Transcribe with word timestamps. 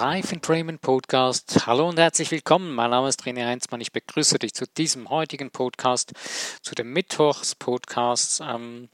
Live 0.00 0.32
in 0.32 0.38
Bremen 0.38 0.78
Podcast. 0.78 1.66
Hallo 1.66 1.88
und 1.88 1.98
herzlich 1.98 2.30
willkommen. 2.30 2.72
Mein 2.72 2.90
Name 2.90 3.08
ist 3.08 3.24
René 3.24 3.44
Heinzmann. 3.44 3.80
Ich 3.80 3.90
begrüße 3.90 4.38
dich 4.38 4.54
zu 4.54 4.64
diesem 4.64 5.10
heutigen 5.10 5.50
Podcast, 5.50 6.12
zu 6.62 6.76
dem 6.76 6.92
Mittwochs-Podcast 6.92 8.40
ähm, 8.48 8.88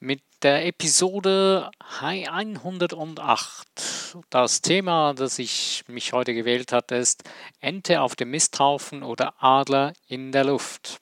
mit 0.00 0.20
der 0.42 0.66
Episode 0.66 1.70
108. 2.00 4.16
Das 4.28 4.62
Thema, 4.62 5.14
das 5.14 5.38
ich 5.38 5.84
mich 5.86 6.12
heute 6.12 6.34
gewählt 6.34 6.72
habe, 6.72 6.96
ist 6.96 7.22
Ente 7.60 8.00
auf 8.00 8.16
dem 8.16 8.32
Misthaufen 8.32 9.04
oder 9.04 9.32
Adler 9.38 9.92
in 10.08 10.32
der 10.32 10.42
Luft. 10.42 11.00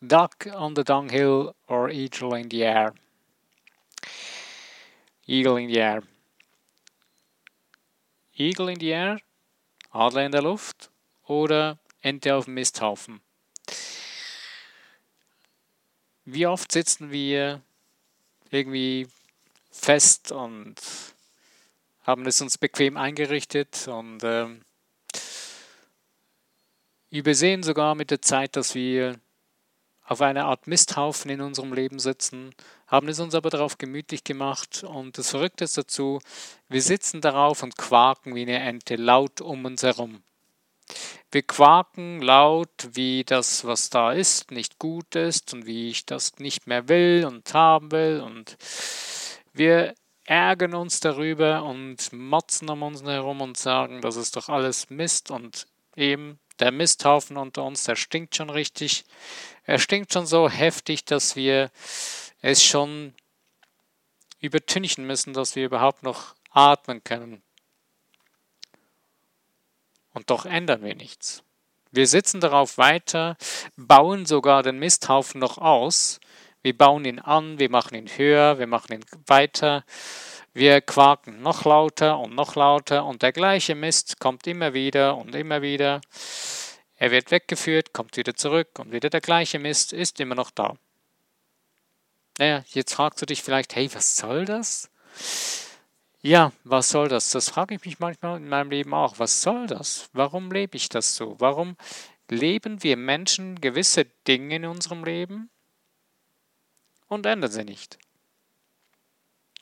Duck 0.00 0.46
on 0.54 0.76
the 0.76 0.84
dunghill 0.84 1.50
or 1.66 1.90
eagle 1.90 2.38
in 2.38 2.48
the 2.48 2.60
air. 2.60 2.94
Eagle 5.26 5.60
in 5.60 5.68
the 5.68 5.78
air. 5.78 6.04
Eagle 8.40 8.72
in 8.72 8.80
the 8.80 8.88
air, 8.88 9.20
Adler 9.90 10.24
in 10.24 10.32
der 10.32 10.42
Luft 10.42 10.90
oder 11.26 11.78
Ente 12.00 12.34
auf 12.34 12.46
dem 12.46 12.54
Misthaufen. 12.54 13.20
Wie 16.24 16.46
oft 16.46 16.72
sitzen 16.72 17.10
wir 17.10 17.60
irgendwie 18.50 19.08
fest 19.70 20.32
und 20.32 20.76
haben 22.02 22.26
es 22.26 22.40
uns 22.40 22.56
bequem 22.56 22.96
eingerichtet 22.96 23.86
und 23.88 24.22
äh, 24.22 24.46
übersehen 27.10 27.62
sogar 27.62 27.94
mit 27.94 28.10
der 28.10 28.22
Zeit, 28.22 28.56
dass 28.56 28.74
wir 28.74 29.20
auf 30.10 30.20
einer 30.22 30.46
Art 30.46 30.66
Misthaufen 30.66 31.30
in 31.30 31.40
unserem 31.40 31.72
Leben 31.72 32.00
sitzen, 32.00 32.52
haben 32.88 33.06
es 33.06 33.20
uns 33.20 33.36
aber 33.36 33.48
darauf 33.48 33.78
gemütlich 33.78 34.24
gemacht 34.24 34.82
und 34.82 35.16
das 35.16 35.30
Verrückte 35.30 35.62
ist 35.62 35.78
dazu, 35.78 36.18
wir 36.68 36.82
sitzen 36.82 37.20
darauf 37.20 37.62
und 37.62 37.78
quaken 37.78 38.34
wie 38.34 38.42
eine 38.42 38.58
Ente 38.58 38.96
laut 38.96 39.40
um 39.40 39.64
uns 39.64 39.84
herum. 39.84 40.24
Wir 41.30 41.42
quaken 41.42 42.20
laut, 42.22 42.88
wie 42.90 43.22
das, 43.22 43.64
was 43.64 43.88
da 43.88 44.10
ist, 44.10 44.50
nicht 44.50 44.80
gut 44.80 45.14
ist 45.14 45.54
und 45.54 45.66
wie 45.66 45.90
ich 45.90 46.06
das 46.06 46.40
nicht 46.40 46.66
mehr 46.66 46.88
will 46.88 47.24
und 47.24 47.54
haben 47.54 47.92
will 47.92 48.20
und 48.20 48.56
wir 49.52 49.94
ärgern 50.24 50.74
uns 50.74 50.98
darüber 50.98 51.62
und 51.62 52.12
motzen 52.12 52.68
um 52.68 52.82
uns 52.82 53.04
herum 53.04 53.40
und 53.40 53.56
sagen, 53.56 54.00
das 54.00 54.16
ist 54.16 54.34
doch 54.34 54.48
alles 54.48 54.90
Mist 54.90 55.30
und 55.30 55.68
eben 55.94 56.40
der 56.60 56.72
Misthaufen 56.72 57.36
unter 57.36 57.64
uns, 57.64 57.84
der 57.84 57.96
stinkt 57.96 58.36
schon 58.36 58.50
richtig. 58.50 59.04
Er 59.70 59.78
stinkt 59.78 60.12
schon 60.12 60.26
so 60.26 60.50
heftig, 60.50 61.04
dass 61.04 61.36
wir 61.36 61.70
es 62.42 62.64
schon 62.64 63.14
übertünchen 64.40 65.06
müssen, 65.06 65.32
dass 65.32 65.54
wir 65.54 65.64
überhaupt 65.64 66.02
noch 66.02 66.34
atmen 66.50 67.04
können. 67.04 67.40
Und 70.12 70.28
doch 70.28 70.44
ändern 70.44 70.82
wir 70.82 70.96
nichts. 70.96 71.44
Wir 71.92 72.08
sitzen 72.08 72.40
darauf 72.40 72.78
weiter, 72.78 73.36
bauen 73.76 74.26
sogar 74.26 74.64
den 74.64 74.80
Misthaufen 74.80 75.38
noch 75.38 75.56
aus. 75.56 76.18
Wir 76.62 76.76
bauen 76.76 77.04
ihn 77.04 77.20
an, 77.20 77.60
wir 77.60 77.70
machen 77.70 77.94
ihn 77.94 78.08
höher, 78.08 78.58
wir 78.58 78.66
machen 78.66 78.94
ihn 78.94 79.04
weiter. 79.28 79.84
Wir 80.52 80.80
quaken 80.80 81.42
noch 81.42 81.64
lauter 81.64 82.18
und 82.18 82.34
noch 82.34 82.56
lauter 82.56 83.04
und 83.04 83.22
der 83.22 83.30
gleiche 83.30 83.76
Mist 83.76 84.18
kommt 84.18 84.48
immer 84.48 84.74
wieder 84.74 85.16
und 85.16 85.36
immer 85.36 85.62
wieder. 85.62 86.00
Er 87.00 87.10
wird 87.10 87.30
weggeführt, 87.30 87.94
kommt 87.94 88.18
wieder 88.18 88.34
zurück 88.34 88.78
und 88.78 88.92
wieder 88.92 89.08
der 89.08 89.22
gleiche 89.22 89.58
Mist 89.58 89.94
ist 89.94 90.20
immer 90.20 90.34
noch 90.34 90.50
da. 90.50 90.76
Naja, 92.38 92.62
jetzt 92.68 92.92
fragst 92.92 93.22
du 93.22 93.26
dich 93.26 93.42
vielleicht, 93.42 93.74
hey, 93.74 93.88
was 93.94 94.18
soll 94.18 94.44
das? 94.44 94.90
Ja, 96.20 96.52
was 96.62 96.90
soll 96.90 97.08
das? 97.08 97.30
Das 97.30 97.48
frage 97.48 97.74
ich 97.74 97.86
mich 97.86 98.00
manchmal 98.00 98.36
in 98.36 98.50
meinem 98.50 98.70
Leben 98.70 98.92
auch. 98.92 99.18
Was 99.18 99.40
soll 99.40 99.66
das? 99.66 100.10
Warum 100.12 100.52
lebe 100.52 100.76
ich 100.76 100.90
das 100.90 101.16
so? 101.16 101.36
Warum 101.38 101.78
leben 102.28 102.82
wir 102.82 102.98
Menschen 102.98 103.62
gewisse 103.62 104.04
Dinge 104.28 104.56
in 104.56 104.66
unserem 104.66 105.02
Leben 105.02 105.48
und 107.06 107.24
ändern 107.24 107.50
sie 107.50 107.64
nicht? 107.64 107.98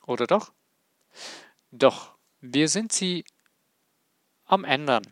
Oder 0.06 0.26
doch? 0.26 0.50
Doch, 1.70 2.16
wir 2.40 2.68
sind 2.68 2.90
sie 2.90 3.24
am 4.44 4.64
Ändern. 4.64 5.04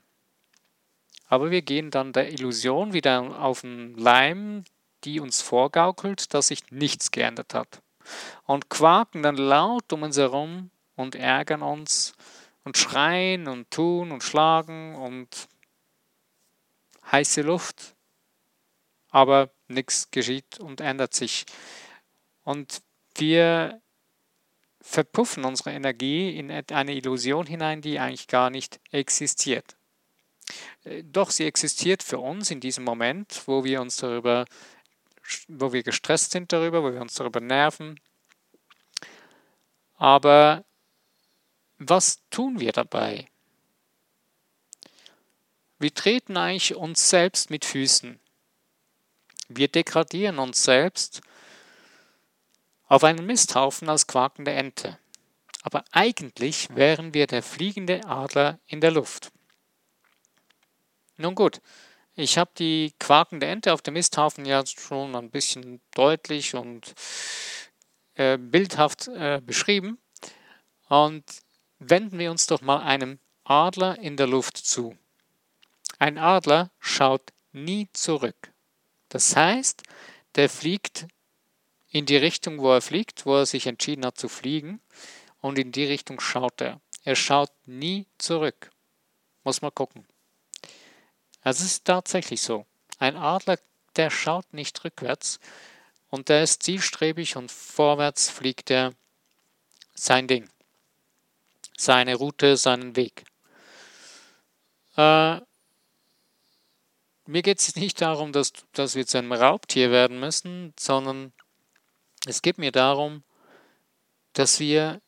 Aber 1.28 1.50
wir 1.50 1.62
gehen 1.62 1.91
dann 1.91 2.12
der 2.12 2.32
Illusion 2.32 2.92
wieder 2.92 3.41
auf 3.41 3.62
den 3.62 3.97
Leim, 3.97 4.64
die 5.04 5.20
uns 5.20 5.42
vorgaukelt, 5.42 6.32
dass 6.34 6.48
sich 6.48 6.70
nichts 6.70 7.10
geändert 7.10 7.54
hat. 7.54 7.82
Und 8.44 8.70
quaken 8.70 9.22
dann 9.22 9.37
laut 9.37 9.92
um 9.92 10.03
uns 10.03 10.16
herum 10.16 10.70
und 10.94 11.14
ärgern 11.14 11.62
uns 11.62 12.14
und 12.64 12.76
schreien 12.76 13.48
und 13.48 13.70
tun 13.70 14.12
und 14.12 14.22
schlagen 14.22 14.94
und 14.94 15.48
heiße 17.10 17.43
Luft. 17.43 17.94
Aber 19.10 19.50
nichts 19.69 20.10
geschieht 20.10 20.60
und 20.60 20.81
ändert 20.81 21.14
sich. 21.14 21.47
Und 22.44 22.82
wir 23.16 23.81
verpuffen 24.81 25.44
unsere 25.44 25.72
Energie 25.72 26.37
in 26.37 26.50
eine 26.50 26.94
Illusion 26.94 27.47
hinein, 27.47 27.82
die 27.82 27.98
eigentlich 27.98 28.28
gar 28.28 28.50
nicht 28.50 28.78
existiert. 28.93 29.76
Äh, 30.84 31.03
doch 31.05 31.31
sie 31.31 31.45
existiert 31.45 32.03
für 32.03 32.19
uns 32.19 32.51
in 32.51 32.61
diesem 32.61 32.84
Moment, 32.84 33.43
wo 33.47 33.65
wir 33.65 33.81
uns 33.81 33.97
darüber, 33.97 34.45
wo 35.49 35.73
wir 35.73 35.83
gestresst 35.83 36.33
sind 36.33 36.53
darüber, 36.53 36.83
wo 36.83 36.93
wir 36.93 37.01
uns 37.01 37.15
darüber 37.15 37.41
nerven. 37.41 38.01
Aber 39.97 40.65
was 41.79 42.23
tun 42.31 42.61
wir 42.61 42.73
dabei? 42.73 43.29
Wir 45.79 45.93
treten 45.93 46.37
eigentlich 46.37 46.75
uns 46.75 47.11
selbst 47.11 47.51
mit 47.51 47.65
Füßen. 47.65 48.19
Wir 49.49 49.69
degradieren 49.69 50.39
uns 50.39 50.65
selbst 50.65 51.21
auf 52.87 53.05
einen 53.05 53.27
Misthaufen 53.27 53.89
als 53.89 54.06
quakende 54.06 54.53
Ente. 54.53 54.99
Aber 55.62 55.85
eigentlich 55.91 56.75
wären 56.75 57.12
wir 57.12 57.27
der 57.27 57.43
fliegende 57.43 58.05
Adler 58.06 58.59
in 58.67 58.81
der 58.81 58.93
Luft. 58.93 59.33
Nun 61.16 61.34
gut, 61.34 61.60
ich 62.15 62.38
habe 62.38 62.50
die 62.59 62.94
quakende 62.99 63.47
Ente 63.47 63.72
auf 63.72 63.82
dem 63.82 63.94
Misthaufen 63.94 64.44
ja 64.44 64.65
schon 64.66 65.15
ein 65.15 65.31
bisschen 65.31 65.81
deutlich 65.94 66.54
und 66.54 66.94
äh, 68.15 68.38
bildhaft 68.38 69.09
äh, 69.09 69.41
beschrieben. 69.44 69.99
Und 70.88 71.25
wenden 71.78 72.19
wir 72.19 72.31
uns 72.31 72.47
doch 72.47 72.60
mal 72.60 72.78
einem 72.82 73.19
Adler 73.44 73.99
in 73.99 74.16
der 74.16 74.26
Luft 74.26 74.56
zu. 74.56 74.97
Ein 75.99 76.19
Adler 76.19 76.71
schaut 76.78 77.32
nie 77.53 77.88
zurück. 77.93 78.53
Das 79.09 79.34
heißt, 79.34 79.82
der 80.34 80.49
fliegt 80.49 81.06
in 81.88 82.06
die 82.06 82.16
Richtung, 82.16 82.59
wo 82.59 82.72
er 82.72 82.82
fliegt, 82.82 83.25
wo 83.25 83.37
er 83.37 83.47
sich 83.47 83.66
entschieden 83.66 84.05
hat 84.05 84.19
zu 84.19 84.28
fliegen, 84.28 84.81
und 85.41 85.59
in 85.59 85.71
die 85.71 85.84
Richtung 85.84 86.19
schaut 86.19 86.60
er. 86.60 86.81
Er 87.05 87.15
schaut 87.15 87.53
nie 87.66 88.06
zurück. 88.19 88.71
Muss 89.44 89.62
man 89.62 89.72
gucken. 89.75 90.06
Also 91.47 91.62
es 91.62 91.75
ist 91.75 91.84
tatsächlich 91.84 92.43
so. 92.43 92.67
Ein 92.99 93.17
Adler, 93.17 93.57
der 93.95 94.11
schaut 94.11 94.53
nicht 94.53 94.83
rückwärts 94.83 95.39
und 96.09 96.29
der 96.29 96.43
ist 96.43 96.65
zielstrebig 96.65 97.37
und 97.37 97.53
vorwärts 97.53 98.29
fliegt 98.29 98.69
er 98.69 98.95
sein 99.95 100.27
Ding, 100.27 100.51
seine 101.77 102.17
Route, 102.17 102.56
seinen 102.56 102.97
Weg. 102.97 103.27
Äh, 104.97 105.37
mir 107.26 107.43
geht 107.43 107.61
es 107.61 107.76
nicht 107.76 108.00
darum, 108.00 108.32
dass, 108.32 108.53
dass 108.73 108.97
wir 108.97 109.06
zu 109.06 109.19
einem 109.19 109.32
Raubtier 109.32 109.93
werden 109.93 110.19
müssen, 110.19 110.75
sondern 110.76 111.32
es 112.26 112.43
geht 112.43 112.59
mir 112.59 112.73
darum, 112.73 113.23
dass 114.32 114.59
wir 114.59 115.00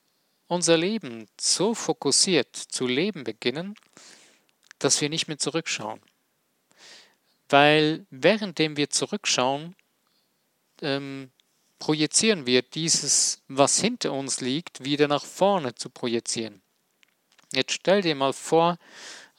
unser 0.47 0.77
Leben 0.77 1.27
so 1.41 1.75
fokussiert 1.75 2.55
zu 2.55 2.87
leben 2.87 3.25
beginnen, 3.25 3.75
dass 4.79 5.01
wir 5.01 5.09
nicht 5.09 5.27
mehr 5.27 5.39
zurückschauen. 5.39 6.01
Weil 7.49 8.07
währenddem 8.11 8.77
wir 8.77 8.91
zurückschauen, 8.91 9.75
ähm, 10.83 11.31
projizieren 11.79 12.47
wir 12.47 12.63
dieses, 12.63 13.43
was 13.49 13.81
hinter 13.81 14.13
uns 14.13 14.41
liegt, 14.41 14.85
wieder 14.85 15.09
nach 15.09 15.25
vorne 15.25 15.75
zu 15.75 15.91
projizieren. 15.91 16.61
Jetzt 17.53 17.73
stell 17.73 18.03
dir 18.03 18.15
mal 18.15 18.33
vor, 18.33 18.79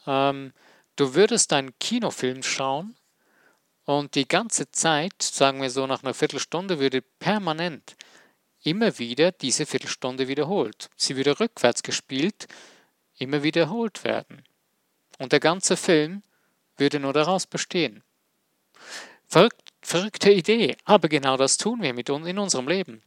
ähm, 0.07 0.53
du 0.95 1.13
würdest 1.13 1.53
einen 1.53 1.77
Kinofilm 1.79 2.41
schauen 2.41 2.95
und 3.85 4.15
die 4.15 4.27
ganze 4.27 4.71
Zeit, 4.71 5.21
sagen 5.21 5.61
wir 5.61 5.69
so 5.69 5.85
nach 5.85 6.03
einer 6.03 6.13
Viertelstunde, 6.13 6.79
würde 6.79 7.01
permanent 7.01 7.95
immer 8.63 8.97
wieder 8.99 9.31
diese 9.31 9.65
Viertelstunde 9.65 10.27
wiederholt. 10.27 10.89
Sie 10.95 11.15
würde 11.15 11.39
rückwärts 11.39 11.83
gespielt, 11.83 12.47
immer 13.17 13.43
wiederholt 13.43 14.03
werden. 14.03 14.43
Und 15.17 15.31
der 15.31 15.39
ganze 15.39 15.77
Film 15.77 16.23
würde 16.79 16.99
nur 16.99 17.13
daraus 17.13 17.47
bestehen. 17.47 18.03
Verrückt, 19.27 19.69
verrückte 19.81 20.31
Idee, 20.31 20.77
aber 20.85 21.09
genau 21.09 21.37
das 21.37 21.57
tun 21.57 21.81
wir 21.81 21.93
mit 21.93 22.09
in 22.09 22.39
unserem 22.39 22.67
Leben. 22.67 23.03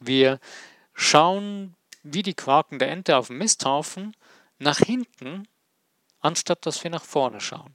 Wir 0.00 0.38
schauen 0.94 1.74
wie 2.02 2.22
die 2.22 2.34
quakende 2.34 2.86
Ente 2.86 3.16
auf 3.16 3.26
dem 3.26 3.38
Misthaufen 3.38 4.16
nach 4.58 4.78
hinten 4.78 5.46
anstatt 6.20 6.66
dass 6.66 6.82
wir 6.84 6.90
nach 6.90 7.04
vorne 7.04 7.40
schauen. 7.40 7.74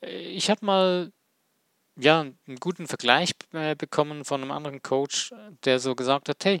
Ich 0.00 0.50
habe 0.50 0.64
mal 0.64 1.12
ja, 1.98 2.20
einen 2.20 2.60
guten 2.60 2.86
Vergleich 2.86 3.34
äh, 3.52 3.74
bekommen 3.74 4.24
von 4.24 4.42
einem 4.42 4.50
anderen 4.50 4.82
Coach, 4.82 5.32
der 5.64 5.78
so 5.78 5.94
gesagt 5.94 6.28
hat, 6.28 6.44
hey, 6.44 6.60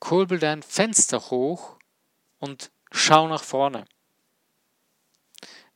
kurbel 0.00 0.38
dein 0.38 0.62
Fenster 0.62 1.30
hoch 1.30 1.78
und 2.40 2.72
schau 2.90 3.28
nach 3.28 3.44
vorne. 3.44 3.84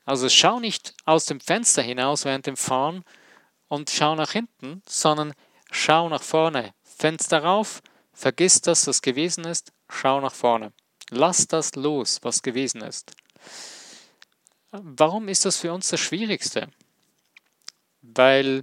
Also 0.09 0.31
schau 0.31 0.59
nicht 0.59 0.95
aus 1.05 1.27
dem 1.27 1.39
Fenster 1.39 1.83
hinaus 1.83 2.25
während 2.25 2.47
dem 2.47 2.57
Fahren 2.57 3.05
und 3.69 3.91
schau 3.91 4.15
nach 4.15 4.33
hinten, 4.33 4.81
sondern 4.89 5.35
schau 5.71 6.09
nach 6.09 6.23
vorne. 6.23 6.73
Fenster 6.83 7.45
rauf, 7.45 7.83
vergiss 8.15 8.63
das, 8.63 8.87
was 8.87 9.03
gewesen 9.03 9.45
ist, 9.45 9.71
schau 9.91 10.23
nach 10.23 10.33
vorne. 10.33 10.73
Lass 11.11 11.47
das 11.47 11.75
los, 11.75 12.21
was 12.23 12.41
gewesen 12.41 12.81
ist. 12.81 13.13
Warum 14.71 15.29
ist 15.29 15.45
das 15.45 15.59
für 15.59 15.75
uns 15.75 15.91
das 15.91 16.01
Schwierigste? 16.01 16.71
Weil 18.01 18.63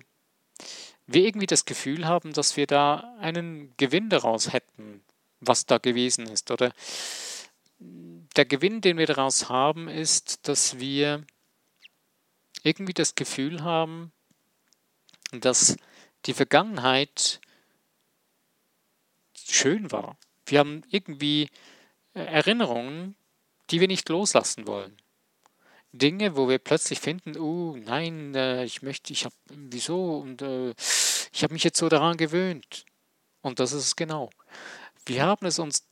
wir 1.06 1.26
irgendwie 1.26 1.46
das 1.46 1.66
Gefühl 1.66 2.08
haben, 2.08 2.34
dass 2.34 2.58
wir 2.58 2.66
da 2.66 3.16
einen 3.20 3.72
Gewinn 3.78 4.10
daraus 4.10 4.52
hätten, 4.52 5.04
was 5.42 5.68
da 5.68 5.78
gewesen 5.78 6.26
ist. 6.26 6.50
Oder 6.50 6.74
der 7.80 8.46
Gewinn, 8.46 8.82
den 8.82 8.98
wir 8.98 9.06
daraus 9.06 9.48
haben, 9.48 9.88
ist, 9.88 10.48
dass 10.48 10.80
wir 10.80 11.24
irgendwie 12.64 12.94
das 12.94 13.16
Gefühl 13.16 13.64
haben, 13.64 14.12
dass 15.32 15.78
die 16.26 16.34
Vergangenheit 16.34 17.40
schön 19.38 19.92
war. 19.92 20.18
Wir 20.46 20.60
haben 20.60 20.84
irgendwie 20.90 21.50
äh, 22.14 22.22
Erinnerungen, 22.22 23.16
die 23.70 23.80
wir 23.80 23.88
nicht 23.88 24.10
loslassen 24.10 24.68
wollen. 24.68 24.98
Dinge, 25.92 26.36
wo 26.36 26.50
wir 26.50 26.60
plötzlich 26.60 27.00
finden, 27.00 27.38
oh 27.38 27.76
nein, 27.78 28.36
äh, 28.36 28.66
ich 28.66 28.82
möchte, 28.82 29.14
ich 29.14 29.26
habe, 29.26 29.36
wieso? 29.50 30.18
Und 30.20 30.42
äh, 30.42 30.74
ich 31.34 31.44
habe 31.44 31.54
mich 31.54 31.64
jetzt 31.64 31.78
so 31.80 31.90
daran 31.90 32.18
gewöhnt. 32.18 32.86
Und 33.42 33.60
das 33.60 33.72
ist 33.72 33.86
es 33.86 33.96
genau. 33.96 34.30
Wir 35.06 35.24
haben 35.24 35.46
es 35.46 35.60
uns 35.60 35.88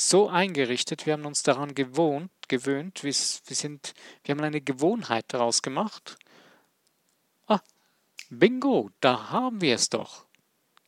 so 0.00 0.30
eingerichtet, 0.30 1.04
wir 1.04 1.12
haben 1.12 1.26
uns 1.26 1.42
daran 1.42 1.74
gewohnt, 1.74 2.30
gewöhnt, 2.48 3.04
wir, 3.04 3.12
sind, 3.12 3.92
wir 4.24 4.34
haben 4.34 4.42
eine 4.42 4.62
Gewohnheit 4.62 5.26
daraus 5.28 5.60
gemacht. 5.60 6.16
Ah, 7.46 7.60
bingo, 8.30 8.90
da 9.00 9.30
haben 9.30 9.60
wir 9.60 9.74
es 9.74 9.90
doch. 9.90 10.24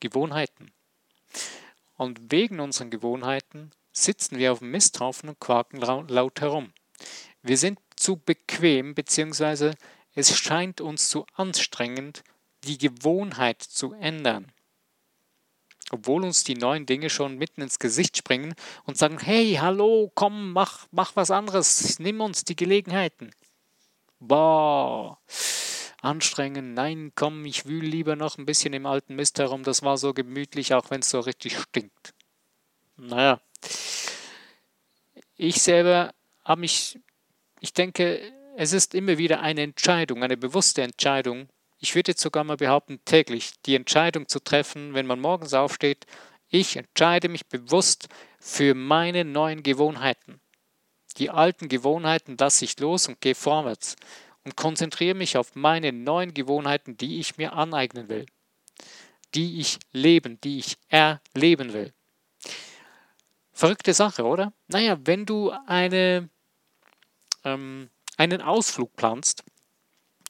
Gewohnheiten. 0.00 0.72
Und 1.96 2.32
wegen 2.32 2.58
unseren 2.58 2.90
Gewohnheiten 2.90 3.70
sitzen 3.92 4.38
wir 4.38 4.50
auf 4.50 4.60
dem 4.60 4.70
Misthaufen 4.70 5.28
und 5.28 5.40
quaken 5.40 5.78
laut 6.08 6.40
herum. 6.40 6.72
Wir 7.42 7.58
sind 7.58 7.78
zu 7.96 8.16
bequem, 8.16 8.94
beziehungsweise 8.94 9.74
es 10.14 10.36
scheint 10.36 10.80
uns 10.80 11.08
zu 11.08 11.26
anstrengend, 11.34 12.24
die 12.64 12.78
Gewohnheit 12.78 13.60
zu 13.60 13.92
ändern. 13.92 14.50
Obwohl 15.92 16.24
uns 16.24 16.42
die 16.42 16.56
neuen 16.56 16.86
Dinge 16.86 17.08
schon 17.08 17.38
mitten 17.38 17.62
ins 17.62 17.78
Gesicht 17.78 18.16
springen 18.16 18.54
und 18.84 18.98
sagen, 18.98 19.20
hey, 19.20 19.58
hallo, 19.60 20.10
komm, 20.16 20.52
mach, 20.52 20.88
mach 20.90 21.14
was 21.14 21.30
anderes, 21.30 22.00
nimm 22.00 22.20
uns 22.20 22.44
die 22.44 22.56
Gelegenheiten. 22.56 23.30
Boah, 24.18 25.18
anstrengend, 26.00 26.74
nein, 26.74 27.12
komm, 27.14 27.44
ich 27.44 27.66
wühle 27.66 27.86
lieber 27.86 28.16
noch 28.16 28.38
ein 28.38 28.46
bisschen 28.46 28.72
im 28.72 28.86
alten 28.86 29.14
Mist 29.14 29.38
herum, 29.38 29.62
das 29.62 29.82
war 29.82 29.96
so 29.98 30.12
gemütlich, 30.12 30.74
auch 30.74 30.90
wenn 30.90 31.00
es 31.00 31.10
so 31.10 31.20
richtig 31.20 31.56
stinkt. 31.56 32.14
Naja, 32.96 33.40
ich 35.36 35.62
selber 35.62 36.12
habe 36.44 36.62
mich 36.62 36.98
ich 37.62 37.72
denke, 37.72 38.20
es 38.56 38.72
ist 38.72 38.92
immer 38.92 39.18
wieder 39.18 39.40
eine 39.40 39.62
Entscheidung, 39.62 40.24
eine 40.24 40.36
bewusste 40.36 40.82
Entscheidung. 40.82 41.48
Ich 41.82 41.96
würde 41.96 42.12
jetzt 42.12 42.20
sogar 42.20 42.44
mal 42.44 42.56
behaupten, 42.56 43.00
täglich 43.04 43.54
die 43.66 43.74
Entscheidung 43.74 44.28
zu 44.28 44.38
treffen, 44.38 44.94
wenn 44.94 45.04
man 45.04 45.18
morgens 45.18 45.52
aufsteht, 45.52 46.06
ich 46.48 46.76
entscheide 46.76 47.28
mich 47.28 47.46
bewusst 47.46 48.08
für 48.38 48.74
meine 48.74 49.24
neuen 49.24 49.64
Gewohnheiten. 49.64 50.40
Die 51.16 51.28
alten 51.28 51.68
Gewohnheiten 51.68 52.36
lasse 52.38 52.64
ich 52.64 52.78
los 52.78 53.08
und 53.08 53.20
gehe 53.20 53.34
vorwärts 53.34 53.96
und 54.44 54.56
konzentriere 54.56 55.16
mich 55.16 55.36
auf 55.36 55.56
meine 55.56 55.92
neuen 55.92 56.34
Gewohnheiten, 56.34 56.96
die 56.96 57.18
ich 57.18 57.36
mir 57.36 57.52
aneignen 57.52 58.08
will, 58.08 58.26
die 59.34 59.58
ich 59.58 59.80
leben, 59.90 60.40
die 60.42 60.60
ich 60.60 60.78
erleben 60.88 61.72
will. 61.72 61.92
Verrückte 63.52 63.92
Sache, 63.92 64.22
oder? 64.22 64.52
Naja, 64.68 64.98
wenn 65.02 65.26
du 65.26 65.50
eine 65.66 66.28
ähm, 67.42 67.90
einen 68.16 68.40
Ausflug 68.40 68.94
planst, 68.94 69.42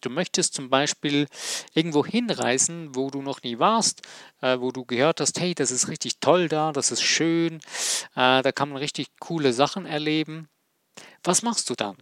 du 0.04 0.10
möchtest 0.10 0.54
zum 0.54 0.70
Beispiel 0.70 1.26
irgendwo 1.74 2.04
hinreisen, 2.04 2.94
wo 2.94 3.10
du 3.10 3.22
noch 3.22 3.42
nie 3.42 3.58
warst, 3.58 4.02
äh, 4.40 4.58
wo 4.58 4.70
du 4.70 4.84
gehört 4.84 5.20
hast, 5.20 5.40
hey, 5.40 5.54
das 5.54 5.70
ist 5.70 5.88
richtig 5.88 6.18
toll 6.20 6.48
da, 6.48 6.72
das 6.72 6.90
ist 6.90 7.02
schön, 7.02 7.56
äh, 8.14 8.42
da 8.42 8.52
kann 8.52 8.68
man 8.68 8.78
richtig 8.78 9.08
coole 9.20 9.52
Sachen 9.52 9.86
erleben. 9.86 10.48
Was 11.24 11.42
machst 11.42 11.70
du 11.70 11.74
dann? 11.74 11.96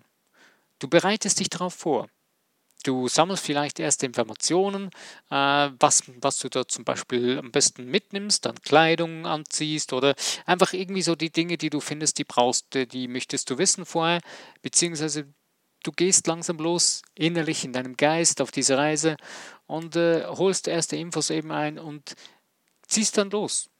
Du 0.79 0.89
bereitest 0.89 1.41
dich 1.41 1.51
darauf 1.51 1.75
vor. 1.75 2.09
Du 2.83 3.09
sammelst 3.09 3.45
vielleicht 3.45 3.79
erste 3.79 4.07
Informationen, 4.07 4.87
äh, 5.31 5.71
was, 5.79 6.03
was 6.23 6.39
du 6.39 6.49
da 6.49 6.67
zum 6.67 6.85
Beispiel 6.85 7.39
am 7.39 7.51
besten 7.51 7.85
mitnimmst, 7.85 8.47
dann 8.47 8.61
Kleidung 8.63 9.27
anziehst 9.27 9.93
oder 9.93 10.15
einfach 10.47 10.73
irgendwie 10.73 11.03
so 11.03 11.15
die 11.15 11.31
Dinge, 11.31 11.59
die 11.59 11.69
du 11.69 11.81
findest, 11.81 12.19
die 12.19 12.25
brauchst, 12.25 12.75
die 12.75 13.09
möchtest 13.09 13.51
du 13.51 13.59
wissen 13.59 13.85
vorher, 13.85 14.21
beziehungsweise 14.63 15.27
du 15.83 15.93
gehst 15.93 16.27
langsam 16.27 16.59
los 16.59 17.03
innerlich 17.15 17.65
in 17.65 17.73
deinem 17.73 17.97
Geist 17.97 18.41
auf 18.41 18.51
diese 18.51 18.77
Reise 18.77 19.17
und 19.67 19.97
äh, 19.97 20.27
holst 20.27 20.69
erste 20.69 20.97
Infos 20.97 21.31
eben 21.31 21.53
ein 21.53 21.79
und 21.79 22.15
ziehst 22.87 23.17
dann 23.19 23.31
los. 23.31 23.71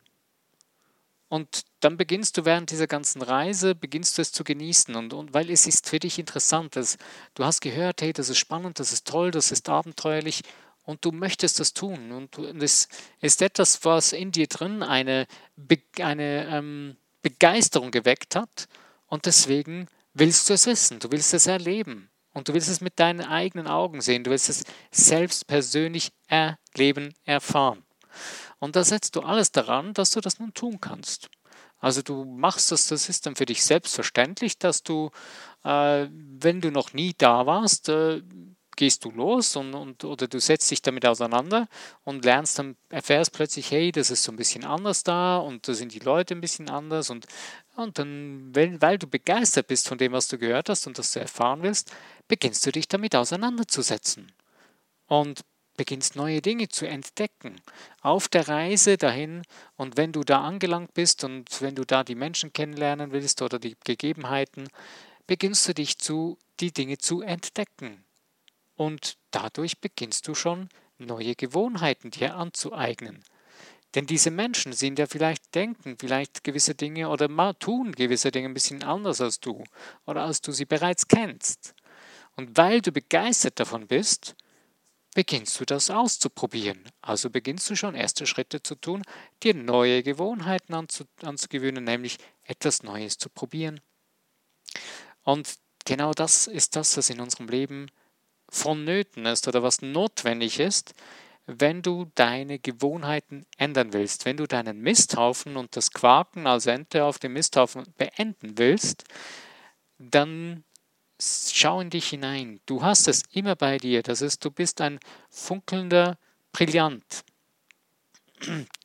Und 1.29 1.63
dann 1.79 1.97
beginnst 1.97 2.37
du 2.37 2.45
während 2.45 2.73
dieser 2.73 2.89
ganzen 2.89 3.23
Reise, 3.23 3.77
beginnst 3.77 4.19
du 4.19 4.23
es 4.23 4.33
zu 4.33 4.43
genießen. 4.43 4.97
Und, 4.97 5.13
und 5.13 5.33
weil 5.33 5.49
es 5.49 5.69
ist 5.69 5.89
für 5.89 6.01
dich 6.01 6.19
interessant, 6.19 6.75
dass 6.75 6.99
du 7.35 7.45
hast 7.45 7.61
gehört, 7.61 8.03
hey, 8.03 8.13
das 8.13 8.29
ist 8.29 8.39
spannend, 8.39 8.81
das 8.81 8.93
ist 8.93 9.07
toll, 9.07 9.31
das 9.31 9.53
ist 9.53 9.69
abenteuerlich 9.69 10.43
und 10.83 11.05
du 11.05 11.13
möchtest 11.13 11.61
das 11.61 11.73
tun. 11.73 12.11
Und, 12.11 12.37
es 12.61 12.89
ist 13.21 13.43
etwas, 13.43 13.85
was 13.85 14.13
in 14.13 14.33
dir 14.33 14.49
drin 14.49 14.83
eine, 14.83 15.29
Be 15.57 15.79
eine 16.01 16.49
ähm, 16.49 16.97
Begeisterung 17.23 17.93
geweckt 17.93 18.35
hat. 18.35 18.67
Und 19.07 19.27
deswegen 19.27 19.87
willst 20.15 20.49
du 20.49 20.55
es 20.55 20.67
wissen, 20.67 20.99
du 20.99 21.11
willst 21.11 21.35
es 21.35 21.47
erleben. 21.47 22.11
Und 22.33 22.49
du 22.49 22.55
willst 22.55 22.69
es 22.69 22.81
mit 22.81 22.99
deinen 23.01 23.23
eigenen 23.23 23.67
Augen 23.67 24.01
sehen. 24.01 24.23
Du 24.23 24.31
willst 24.31 24.49
es 24.49 24.63
selbst 24.93 25.47
persönlich 25.47 26.13
erleben, 26.29 27.13
erfahren. 27.25 27.85
Und 28.61 28.77
da 28.77 28.85
setzt 28.85 29.17
du 29.17 29.21
alles 29.21 29.51
daran, 29.51 29.95
dass 29.95 30.11
du 30.11 30.21
das 30.21 30.39
nun 30.39 30.55
tun 30.55 30.81
kannst. 30.81 31.29
Also 31.79 32.03
du 32.03 32.25
machst 32.25 32.71
das, 32.71 32.87
das 32.89 33.09
ist 33.09 33.27
dann 33.27 33.35
für 33.35 33.47
dich 33.47 33.65
selbstverständlich, 33.65 34.59
dass 34.59 34.83
du, 34.83 35.11
äh, 35.65 36.07
wenn 36.11 36.61
du 36.61 36.71
noch 36.71 36.93
nie 36.93 37.15
da 37.17 37.47
warst, 37.47 37.89
äh, 37.89 38.23
gehst 38.77 39.05
du 39.05 39.11
los 39.11 39.57
und, 39.57 39.75
und, 39.75 40.05
oder 40.05 40.27
du 40.27 40.41
setzt 40.41 40.71
dich 40.71 40.83
damit 40.83 41.05
auseinander 41.07 41.69
und 42.03 42.25
lernst 42.25 42.59
dann, 42.59 42.77
erfährst 42.89 43.33
plötzlich, 43.33 43.71
hey, 43.71 43.93
das 43.93 44.11
ist 44.11 44.23
so 44.23 44.33
ein 44.33 44.37
bisschen 44.37 44.65
anders 44.65 45.03
da 45.03 45.39
und 45.39 45.69
da 45.69 45.75
sind 45.75 45.93
die 45.93 45.99
Leute 45.99 46.35
ein 46.35 46.41
bisschen 46.41 46.71
anders 46.71 47.11
und, 47.11 47.27
und 47.81 47.99
dann, 47.99 48.55
weil, 48.55 48.81
weil 48.81 48.99
du 48.99 49.07
begeistert 49.07 49.67
bist 49.67 49.89
von 49.89 49.99
dem, 49.99 50.13
was 50.13 50.29
du 50.29 50.39
gehört 50.39 50.69
hast 50.69 50.87
und 50.87 50.99
das 50.99 51.13
du 51.13 51.21
erfahren 51.21 51.63
willst, 51.63 51.93
beginnst 52.29 52.65
du 52.67 52.73
dich 52.73 52.89
damit 52.89 53.17
auseinanderzusetzen. 53.17 54.33
Und 55.07 55.43
beginnst 55.81 56.15
neue 56.15 56.43
Dinge 56.43 56.69
zu 56.69 56.87
entdecken 56.87 57.59
auf 58.03 58.29
der 58.29 58.49
Reise 58.49 58.99
dahin 58.99 59.43
und 59.77 59.97
wenn 59.97 60.13
du 60.13 60.25
da 60.25 60.43
angelangt 60.43 60.93
bist 60.93 61.25
und 61.25 61.63
wenn 61.63 61.75
du 61.75 61.87
da 61.87 62.05
die 62.05 62.15
Menschen 62.15 62.53
kennenlernen 62.53 63.13
willst 63.13 63.41
oder 63.41 63.59
die 63.59 63.77
Gegebenheiten, 63.83 64.69
beginnst 65.27 65.67
du 65.67 65.73
dich 65.73 65.97
zu 65.97 66.37
die 66.61 66.71
Dinge 66.71 66.99
zu 66.99 67.23
entdecken 67.23 68.05
und 68.77 69.17
dadurch 69.31 69.81
beginnst 69.81 70.29
du 70.29 70.35
schon 70.35 70.69
neue 70.99 71.35
Gewohnheiten 71.35 72.11
dir 72.11 72.37
anzueignen. 72.37 73.25
Denn 73.95 74.07
diese 74.07 74.31
Menschen 74.31 74.73
sind 74.73 74.99
ja 74.99 75.07
vielleicht 75.07 75.55
denken, 75.55 75.97
vielleicht 75.99 76.45
gewisse 76.45 76.75
Dinge 76.75 77.09
oder 77.09 77.29
tun 77.59 77.93
gewisse 77.93 78.31
Dinge 78.31 78.49
ein 78.49 78.55
bisschen 78.55 78.85
anders 78.85 79.21
als 79.21 79.41
du 79.41 79.65
oder 80.07 80.23
als 80.23 80.41
du 80.41 80.53
sie 80.53 80.65
bereits 80.65 81.09
kennst. 81.09 81.75
Und 82.37 82.57
weil 82.57 82.81
du 82.81 82.93
begeistert 82.93 83.59
davon 83.59 83.89
bist, 83.89 84.37
beginnst 85.15 85.59
du 85.59 85.65
das 85.65 85.91
auszuprobieren. 85.91 86.85
Also 87.03 87.31
beginnst 87.31 87.69
du 87.69 87.75
schon 87.75 87.97
erste 87.97 88.27
Schritte 88.27 88.63
zu 88.63 88.77
tun, 88.77 89.03
dir 89.43 89.55
neue 89.55 90.05
Gewohnheiten 90.05 90.75
anzu, 90.75 91.05
anzugewöhnen, 91.23 91.83
nämlich 91.83 92.19
etwas 92.45 92.85
Neues 92.85 93.19
zu 93.19 93.29
probieren. 93.29 93.81
Und 95.23 95.57
genau 95.85 96.13
das 96.13 96.47
ist 96.47 96.77
das, 96.77 96.97
was 96.97 97.11
in 97.11 97.21
unserem 97.21 97.49
Leben 97.49 97.91
vonnöten 98.49 99.27
ist 99.27 99.49
oder 99.49 99.63
was 99.63 99.83
notwendig 99.83 100.61
ist, 100.61 100.95
wenn 101.59 101.83
du 101.83 102.11
deine 102.15 102.59
Gewohnheiten 102.59 103.47
ändern 103.57 103.93
willst, 103.93 104.25
wenn 104.25 104.37
du 104.37 104.47
deinen 104.47 104.81
Misthaufen 104.81 105.57
und 105.57 105.77
das 105.77 105.91
Quaken 105.91 106.47
als 106.47 106.67
Ente 106.67 107.05
auf 107.05 107.19
dem 107.19 107.33
Misthaufen 107.33 107.85
beenden 107.97 108.57
willst, 108.57 109.05
dann 109.99 110.65
schau 111.19 111.81
in 111.81 111.91
dich 111.91 112.09
hinein. 112.09 112.61
Du 112.67 112.83
hast 112.83 113.09
es 113.09 113.25
immer 113.33 113.57
bei 113.57 113.79
dir. 113.79 114.03
Das 114.03 114.23
ist, 114.23 114.45
du 114.45 114.51
bist 114.51 114.81
ein 114.81 115.01
funkelnder 115.29 116.19
Brillant. 116.53 117.25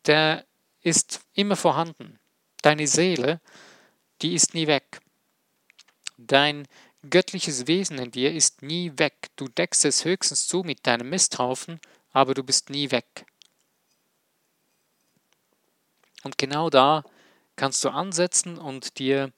Der 0.06 0.46
ist 0.82 1.22
immer 1.34 1.56
vorhanden. 1.56 2.20
Deine 2.62 2.88
Seele, 2.88 3.40
die 4.22 4.34
ist 4.34 4.54
nie 4.54 4.68
weg. 4.68 5.00
Dein 6.18 6.68
göttliches 7.10 7.68
Wesen 7.68 8.00
in 8.00 8.12
dir 8.12 8.34
ist 8.34 8.64
nie 8.64 8.92
weg. 8.98 9.30
Du 9.36 9.48
deckst 9.48 9.86
es 9.86 10.04
höchstens 10.04 10.48
zu 10.48 10.64
mit 10.64 10.86
deinem 10.88 11.10
Misthaufen, 11.10 11.80
aber 12.16 12.34
du 12.34 12.44
bist 12.44 12.70
nie 12.70 12.92
weg. 12.92 13.26
Und 16.24 16.38
genau 16.38 16.70
da 16.70 17.04
kannst 17.58 17.84
du 17.84 17.90
ansetzen 17.90 18.58
und 18.58 19.00
dir 19.00 19.34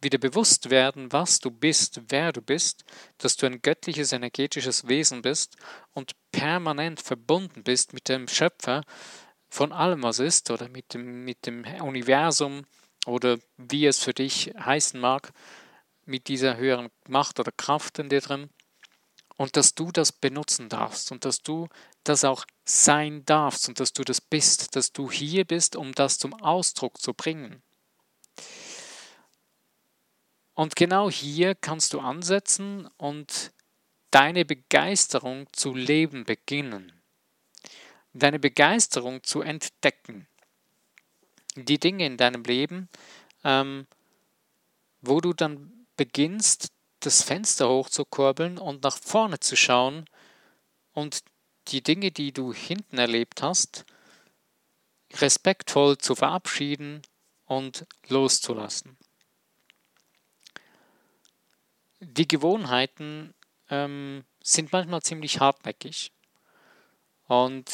wieder 0.00 0.18
bewusst 0.18 0.70
werden, 0.70 1.12
was 1.12 1.38
du 1.38 1.52
bist, 1.52 2.00
wer 2.08 2.32
du 2.32 2.42
bist, 2.42 2.84
dass 3.18 3.36
du 3.36 3.46
ein 3.46 3.62
göttliches, 3.62 4.12
energetisches 4.12 4.88
Wesen 4.88 5.22
bist 5.22 5.56
und 5.92 6.16
permanent 6.32 7.00
verbunden 7.00 7.62
bist 7.62 7.92
mit 7.92 8.08
dem 8.08 8.26
Schöpfer 8.26 8.82
von 9.48 9.72
allem, 9.72 10.02
was 10.02 10.18
ist, 10.18 10.50
oder 10.50 10.68
mit 10.68 10.94
dem, 10.94 11.24
mit 11.24 11.46
dem 11.46 11.64
Universum 11.80 12.66
oder 13.06 13.38
wie 13.56 13.86
es 13.86 14.02
für 14.02 14.12
dich 14.12 14.52
heißen 14.58 14.98
mag, 14.98 15.32
mit 16.06 16.26
dieser 16.26 16.56
höheren 16.56 16.90
Macht 17.06 17.38
oder 17.38 17.52
Kraft 17.52 18.00
in 18.00 18.08
dir 18.08 18.20
drin. 18.20 18.50
Und 19.36 19.56
dass 19.56 19.74
du 19.74 19.90
das 19.90 20.12
benutzen 20.12 20.68
darfst 20.68 21.10
und 21.10 21.24
dass 21.24 21.42
du 21.42 21.68
das 22.04 22.24
auch 22.24 22.44
sein 22.64 23.24
darfst 23.26 23.68
und 23.68 23.80
dass 23.80 23.92
du 23.92 24.04
das 24.04 24.20
bist, 24.20 24.76
dass 24.76 24.92
du 24.92 25.10
hier 25.10 25.44
bist, 25.44 25.74
um 25.74 25.92
das 25.92 26.18
zum 26.18 26.34
Ausdruck 26.34 27.00
zu 27.00 27.14
bringen. 27.14 27.62
Und 30.54 30.76
genau 30.76 31.10
hier 31.10 31.56
kannst 31.56 31.92
du 31.94 32.00
ansetzen 32.00 32.88
und 32.96 33.52
deine 34.12 34.44
Begeisterung 34.44 35.48
zu 35.52 35.74
leben 35.74 36.24
beginnen. 36.24 36.92
Deine 38.12 38.38
Begeisterung 38.38 39.24
zu 39.24 39.40
entdecken. 39.40 40.28
Die 41.56 41.80
Dinge 41.80 42.06
in 42.06 42.16
deinem 42.16 42.44
Leben, 42.44 42.88
ähm, 43.42 43.88
wo 45.00 45.20
du 45.20 45.32
dann 45.32 45.86
beginnst, 45.96 46.68
das 47.06 47.22
Fenster 47.22 47.68
hochzukurbeln 47.68 48.58
und 48.58 48.82
nach 48.82 48.98
vorne 48.98 49.40
zu 49.40 49.56
schauen 49.56 50.06
und 50.92 51.22
die 51.68 51.82
Dinge, 51.82 52.10
die 52.10 52.32
du 52.32 52.52
hinten 52.52 52.98
erlebt 52.98 53.42
hast, 53.42 53.84
respektvoll 55.14 55.98
zu 55.98 56.14
verabschieden 56.14 57.02
und 57.46 57.86
loszulassen. 58.08 58.96
Die 62.00 62.28
Gewohnheiten 62.28 63.34
ähm, 63.70 64.24
sind 64.42 64.72
manchmal 64.72 65.02
ziemlich 65.02 65.40
hartnäckig. 65.40 66.12
Und 67.26 67.70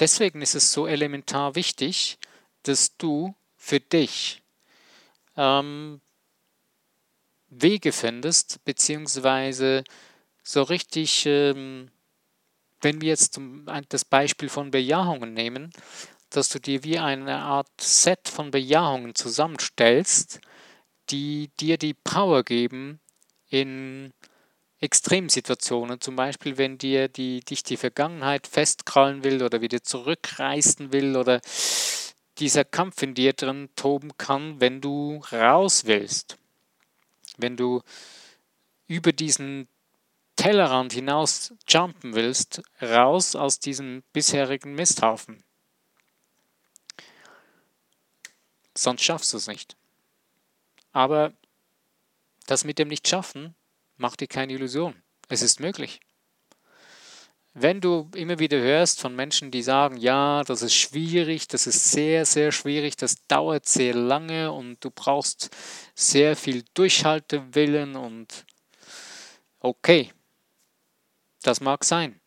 deswegen 0.00 0.42
ist 0.42 0.54
es 0.54 0.72
so 0.72 0.86
elementar 0.86 1.54
wichtig, 1.54 2.18
dass 2.64 2.96
du 2.96 3.34
für 3.56 3.78
dich 3.78 4.42
ähm, 5.36 6.00
Wege 7.62 7.92
findest, 7.92 8.64
beziehungsweise 8.64 9.84
so 10.42 10.62
richtig 10.62 11.24
ähm, 11.26 11.90
wenn 12.84 13.00
wir 13.00 13.08
jetzt 13.08 13.40
das 13.88 14.04
Beispiel 14.04 14.48
von 14.48 14.70
Bejahungen 14.70 15.32
nehmen, 15.32 15.72
dass 16.30 16.48
du 16.50 16.60
dir 16.60 16.84
wie 16.84 16.98
eine 16.98 17.38
Art 17.38 17.68
Set 17.80 18.28
von 18.28 18.50
Bejahungen 18.50 19.14
zusammenstellst, 19.14 20.40
die 21.10 21.50
dir 21.60 21.78
die 21.78 21.94
Power 21.94 22.44
geben 22.44 23.00
in 23.48 24.12
Extremsituationen, 24.80 26.00
zum 26.00 26.16
Beispiel 26.16 26.58
wenn 26.58 26.76
dir 26.76 27.08
die, 27.08 27.40
dich 27.40 27.62
die 27.62 27.76
Vergangenheit 27.76 28.46
festkrallen 28.46 29.24
will 29.24 29.42
oder 29.42 29.60
wieder 29.60 29.82
zurückreißen 29.82 30.92
will 30.92 31.16
oder 31.16 31.40
dieser 32.38 32.64
Kampf 32.64 33.02
in 33.02 33.14
dir 33.14 33.32
drin 33.32 33.70
toben 33.76 34.16
kann, 34.18 34.60
wenn 34.60 34.80
du 34.80 35.22
raus 35.32 35.86
willst. 35.86 36.36
Wenn 37.36 37.56
du 37.56 37.82
über 38.86 39.12
diesen 39.12 39.68
Tellerrand 40.36 40.92
hinaus 40.92 41.54
jumpen 41.68 42.14
willst, 42.14 42.62
raus 42.82 43.36
aus 43.36 43.60
diesem 43.60 44.02
bisherigen 44.12 44.74
Misthaufen. 44.74 45.44
Sonst 48.76 49.02
schaffst 49.02 49.32
du 49.32 49.36
es 49.36 49.46
nicht. 49.46 49.76
Aber 50.92 51.32
das 52.46 52.64
mit 52.64 52.78
dem 52.78 52.88
Nicht-Schaffen 52.88 53.54
macht 53.96 54.20
dir 54.20 54.26
keine 54.26 54.52
Illusion. 54.52 55.00
Es 55.28 55.42
ist 55.42 55.60
möglich. 55.60 56.00
Wenn 57.56 57.80
du 57.80 58.10
immer 58.16 58.40
wieder 58.40 58.58
hörst 58.58 59.00
von 59.00 59.14
Menschen, 59.14 59.52
die 59.52 59.62
sagen, 59.62 59.96
ja, 59.96 60.42
das 60.42 60.60
ist 60.62 60.74
schwierig, 60.74 61.46
das 61.46 61.68
ist 61.68 61.92
sehr, 61.92 62.26
sehr 62.26 62.50
schwierig, 62.50 62.96
das 62.96 63.24
dauert 63.28 63.66
sehr 63.66 63.94
lange 63.94 64.50
und 64.50 64.84
du 64.84 64.90
brauchst 64.90 65.54
sehr 65.94 66.34
viel 66.34 66.64
Durchhaltewillen 66.74 67.94
und 67.94 68.44
okay, 69.60 70.12
das 71.44 71.60
mag 71.60 71.84
sein. 71.84 72.20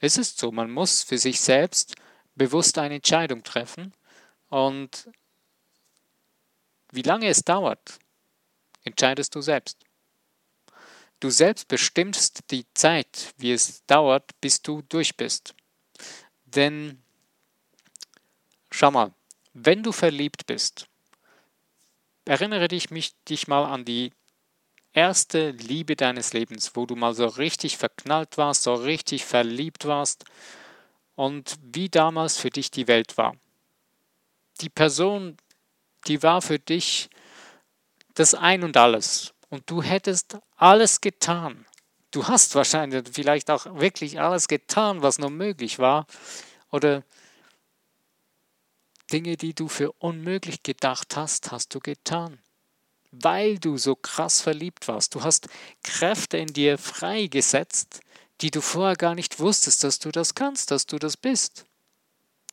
Es 0.00 0.18
ist 0.18 0.38
so, 0.38 0.50
man 0.50 0.72
muss 0.72 1.04
für 1.04 1.18
sich 1.18 1.40
selbst 1.40 1.94
bewusst 2.34 2.76
eine 2.76 2.96
Entscheidung 2.96 3.44
treffen 3.44 3.94
und 4.48 5.08
wie 6.90 7.02
lange 7.02 7.28
es 7.28 7.44
dauert, 7.44 8.00
entscheidest 8.82 9.36
du 9.36 9.40
selbst. 9.40 9.83
Du 11.24 11.30
selbst 11.30 11.68
bestimmst 11.68 12.40
die 12.50 12.66
Zeit, 12.74 13.32
wie 13.38 13.52
es 13.52 13.82
dauert, 13.86 14.38
bis 14.42 14.60
du 14.60 14.82
durch 14.82 15.16
bist. 15.16 15.54
Denn 16.44 17.02
schau 18.70 18.90
mal, 18.90 19.10
wenn 19.54 19.82
du 19.82 19.90
verliebt 19.90 20.44
bist, 20.44 20.86
erinnere 22.26 22.68
dich, 22.68 22.90
mich, 22.90 23.14
dich 23.24 23.48
mal 23.48 23.64
an 23.64 23.86
die 23.86 24.12
erste 24.92 25.52
Liebe 25.52 25.96
deines 25.96 26.34
Lebens, 26.34 26.76
wo 26.76 26.84
du 26.84 26.94
mal 26.94 27.14
so 27.14 27.26
richtig 27.26 27.78
verknallt 27.78 28.36
warst, 28.36 28.64
so 28.64 28.74
richtig 28.74 29.24
verliebt 29.24 29.86
warst 29.86 30.26
und 31.14 31.56
wie 31.62 31.88
damals 31.88 32.36
für 32.36 32.50
dich 32.50 32.70
die 32.70 32.86
Welt 32.86 33.16
war. 33.16 33.34
Die 34.60 34.68
Person, 34.68 35.38
die 36.06 36.22
war 36.22 36.42
für 36.42 36.58
dich 36.58 37.08
das 38.12 38.34
Ein 38.34 38.62
und 38.62 38.76
alles 38.76 39.33
und 39.54 39.70
du 39.70 39.82
hättest 39.82 40.38
alles 40.56 41.00
getan. 41.00 41.66
Du 42.10 42.28
hast 42.28 42.54
wahrscheinlich 42.54 43.04
vielleicht 43.12 43.50
auch 43.50 43.66
wirklich 43.80 44.20
alles 44.20 44.48
getan, 44.48 45.02
was 45.02 45.18
nur 45.18 45.30
möglich 45.30 45.78
war 45.78 46.06
oder 46.70 47.02
Dinge, 49.10 49.36
die 49.36 49.54
du 49.54 49.68
für 49.68 49.92
unmöglich 49.92 50.62
gedacht 50.62 51.16
hast, 51.16 51.50
hast 51.50 51.74
du 51.74 51.80
getan 51.80 52.38
weil 53.22 53.58
du 53.58 53.76
so 53.76 53.94
krass 53.94 54.40
verliebt 54.40 54.88
warst. 54.88 55.14
Du 55.14 55.22
hast 55.22 55.48
Kräfte 55.82 56.38
in 56.38 56.48
dir 56.48 56.78
freigesetzt, 56.78 58.00
die 58.40 58.50
du 58.50 58.60
vorher 58.60 58.96
gar 58.96 59.14
nicht 59.14 59.38
wusstest, 59.38 59.84
dass 59.84 59.98
du 59.98 60.10
das 60.10 60.34
kannst, 60.34 60.70
dass 60.70 60.86
du 60.86 60.98
das 60.98 61.16
bist. 61.16 61.64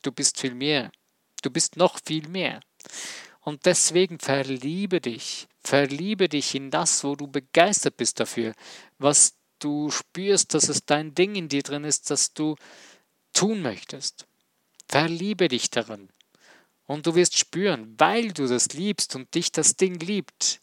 Du 0.04 0.12
bist 0.12 0.40
viel 0.40 0.54
mehr. 0.54 0.92
Du 1.42 1.50
bist 1.50 1.78
noch 1.78 2.00
viel 2.06 2.28
mehr. 2.28 2.62
Und 3.42 3.66
deswegen 3.66 4.20
verliebe 4.20 5.02
dich. 5.02 5.48
Verliebe 5.64 6.30
dich 6.30 6.56
in 6.56 6.72
das, 6.72 7.04
wo 7.04 7.16
du 7.16 7.28
begeistert 7.28 7.98
bist 7.98 8.20
dafür, 8.20 8.54
was 8.98 9.36
du 9.60 9.92
spürst, 9.92 10.54
dass 10.54 10.70
es 10.70 10.86
dein 10.86 11.14
Ding 11.14 11.36
in 11.36 11.50
dir 11.50 11.62
drin 11.62 11.84
ist, 11.84 12.10
das 12.10 12.34
du 12.34 12.56
tun 13.34 13.62
möchtest. 13.62 14.28
Verliebe 14.88 15.48
dich 15.48 15.70
darin. 15.70 16.10
Und 16.86 17.06
du 17.08 17.16
wirst 17.16 17.38
spüren, 17.38 17.96
weil 17.98 18.34
du 18.34 18.48
das 18.48 18.70
liebst 18.74 19.16
und 19.16 19.34
dich 19.34 19.52
das 19.52 19.76
Ding 19.76 20.00
liebt, 20.00 20.60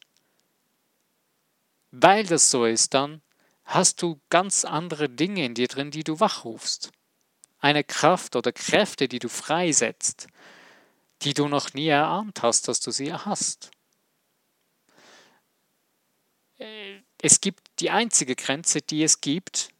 weil 1.91 2.27
das 2.27 2.51
so 2.51 2.67
ist, 2.67 2.93
dann 2.95 3.23
hast 3.65 4.03
du 4.03 4.21
ganz 4.29 4.65
andere 4.65 5.09
Dinge 5.09 5.45
in 5.45 5.55
dir 5.55 5.69
drin, 5.69 5.91
die 5.91 6.05
du 6.05 6.21
wachrufst. 6.21 6.91
Eine 7.61 7.83
Kraft 7.83 8.37
oder 8.37 8.53
Kräfte, 8.53 9.09
die 9.09 9.19
du 9.19 9.29
freisetzt, 9.29 10.29
die 11.23 11.35
du 11.35 11.49
noch 11.49 11.75
nie 11.75 11.89
erahnt 11.89 12.43
hast, 12.43 12.69
dass 12.69 12.81
du 12.81 12.91
sie 12.91 13.13
hast. 13.13 13.71
Es 17.21 17.41
gibt 17.41 17.69
die 17.81 17.91
einzige 17.91 18.37
Grenze, 18.37 18.81
die 18.81 19.03
es 19.03 19.21
gibt, 19.21 19.71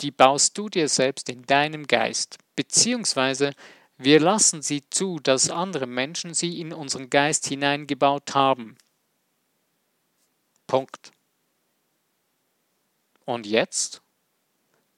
die 0.00 0.10
baust 0.10 0.56
du 0.56 0.68
dir 0.68 0.88
selbst 0.88 1.28
in 1.28 1.42
deinem 1.44 1.86
Geist, 1.86 2.38
beziehungsweise 2.54 3.54
wir 3.96 4.20
lassen 4.20 4.62
sie 4.62 4.88
zu, 4.90 5.18
dass 5.18 5.50
andere 5.50 5.86
Menschen 5.86 6.32
sie 6.32 6.60
in 6.60 6.72
unseren 6.72 7.10
Geist 7.10 7.46
hineingebaut 7.46 8.34
haben. 8.34 8.76
Punkt. 10.68 11.10
Und 13.24 13.44
jetzt 13.44 14.00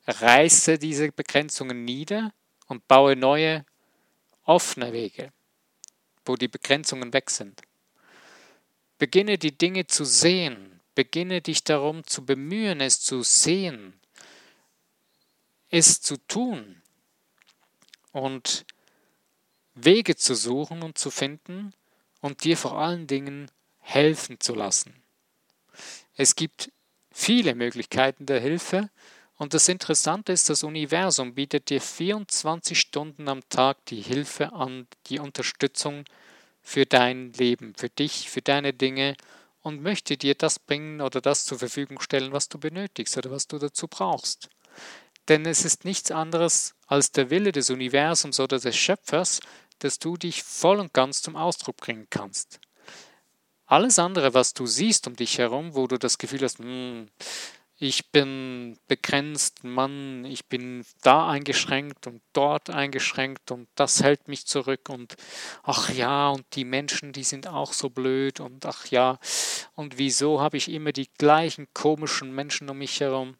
reiße 0.07 0.79
diese 0.79 1.11
Begrenzungen 1.13 1.85
nieder 1.85 2.33
und 2.67 2.87
baue 2.89 3.17
neue, 3.17 3.65
offene 4.45 4.93
Wege, 4.93 5.33
wo 6.31 6.37
die 6.37 6.49
Begrenzungen 6.49 7.13
weg 7.13 7.29
sind. 7.29 7.61
Beginne 8.99 9.37
die 9.37 9.57
Dinge 9.57 9.89
zu 9.89 10.05
sehen. 10.05 10.81
Beginne 10.95 11.41
dich 11.41 11.65
darum 11.65 12.07
zu 12.07 12.25
bemühen, 12.25 12.81
es 12.81 13.01
zu 13.01 13.23
sehen, 13.23 13.99
es 15.71 16.01
zu 16.01 16.17
tun 16.29 16.83
und 18.13 18.65
Wege 19.75 20.15
zu 20.15 20.35
suchen 20.35 20.83
und 20.83 20.99
zu 20.99 21.11
finden 21.11 21.73
und 22.21 22.45
dir 22.45 22.57
vor 22.57 22.79
allen 22.79 23.07
Dingen 23.07 23.51
helfen 23.79 24.39
zu 24.39 24.55
lassen. 24.55 24.95
Es 26.15 26.37
gibt 26.37 26.71
viele 27.11 27.55
Möglichkeiten 27.55 28.27
der 28.27 28.41
Hilfe 28.41 28.91
und 29.41 29.55
das 29.55 29.71
Interessante 29.71 30.33
ist, 30.33 30.51
das 30.51 30.65
Universum 30.65 31.33
bietet 31.33 31.71
dir 31.71 31.81
24 31.81 32.79
Stunden 32.79 33.27
am 33.27 33.41
Tag 33.49 33.83
die 33.87 34.03
Hilfe 34.03 34.53
an, 34.53 34.87
die 35.07 35.19
Unterstützung 35.19 36.05
für 36.61 36.85
dein 36.85 37.33
Leben, 37.33 37.73
für 37.75 37.89
dich, 37.89 38.29
für 38.29 38.43
deine 38.43 38.75
Dinge 38.75 39.17
und 39.63 39.81
möchte 39.81 40.19
dir 40.19 40.35
das 40.35 40.59
bringen 40.59 41.01
oder 41.01 41.23
das 41.23 41.47
zur 41.47 41.59
Verfügung 41.59 42.03
stellen, 42.03 42.33
was 42.33 42.51
du 42.51 42.59
benötigst 42.59 43.17
oder 43.17 43.31
was 43.31 43.49
du 43.49 43.57
dazu 43.57 43.89
brauchst. 43.89 44.51
Denn 45.29 45.47
es 45.47 45.65
ist 45.65 45.87
nichts 45.87 46.11
anderes 46.11 46.75
als 46.87 47.11
der 47.11 47.31
Wille 47.31 47.53
des 47.53 47.71
Universums 47.71 48.41
oder 48.41 48.59
des 48.59 48.77
Schöpfers, 48.77 49.41
dass 49.79 49.99
du 49.99 50.19
dich 50.19 50.43
voll 50.43 50.79
und 50.81 50.93
ganz 50.93 51.23
zum 51.23 51.37
Ausdruck 51.37 51.79
bringen 51.79 52.09
kannst. 52.11 52.61
Alles 53.65 53.99
andere, 53.99 54.35
was 54.35 54.53
du 54.53 54.67
siehst 54.67 55.07
um 55.07 55.17
dich 55.17 55.39
herum, 55.39 55.75
wo 55.75 55.87
du 55.87 55.97
das 55.97 56.19
Gefühl 56.19 56.43
hast, 56.43 56.59
hm, 56.59 57.09
ich 57.83 58.11
bin 58.11 58.77
begrenzt, 58.89 59.65
Mann, 59.65 60.27
ich 60.27 60.45
bin 60.45 60.85
da 61.01 61.31
eingeschränkt 61.31 62.07
und 62.07 62.21
dort 62.35 62.69
eingeschränkt 62.69 63.51
und 63.51 63.69
das 63.75 64.03
hält 64.03 64.29
mich 64.29 64.47
zurück 64.47 64.91
und 64.91 65.17
ach 65.63 65.89
ja, 65.89 66.29
und 66.29 66.45
die 66.57 66.67
Menschen, 66.67 67.13
die 67.13 67.25
sind 67.25 67.49
auch 67.49 67.73
so 67.73 67.89
blöd 67.89 68.39
und 68.39 68.67
ach 68.67 68.87
ja, 68.89 69.19
und 69.77 69.97
wieso 69.97 70.43
habe 70.43 70.59
ich 70.59 70.69
immer 70.71 70.93
die 70.93 71.09
gleichen 71.17 71.69
komischen 71.73 72.35
Menschen 72.35 72.69
um 72.69 72.77
mich 72.77 73.01
herum? 73.01 73.37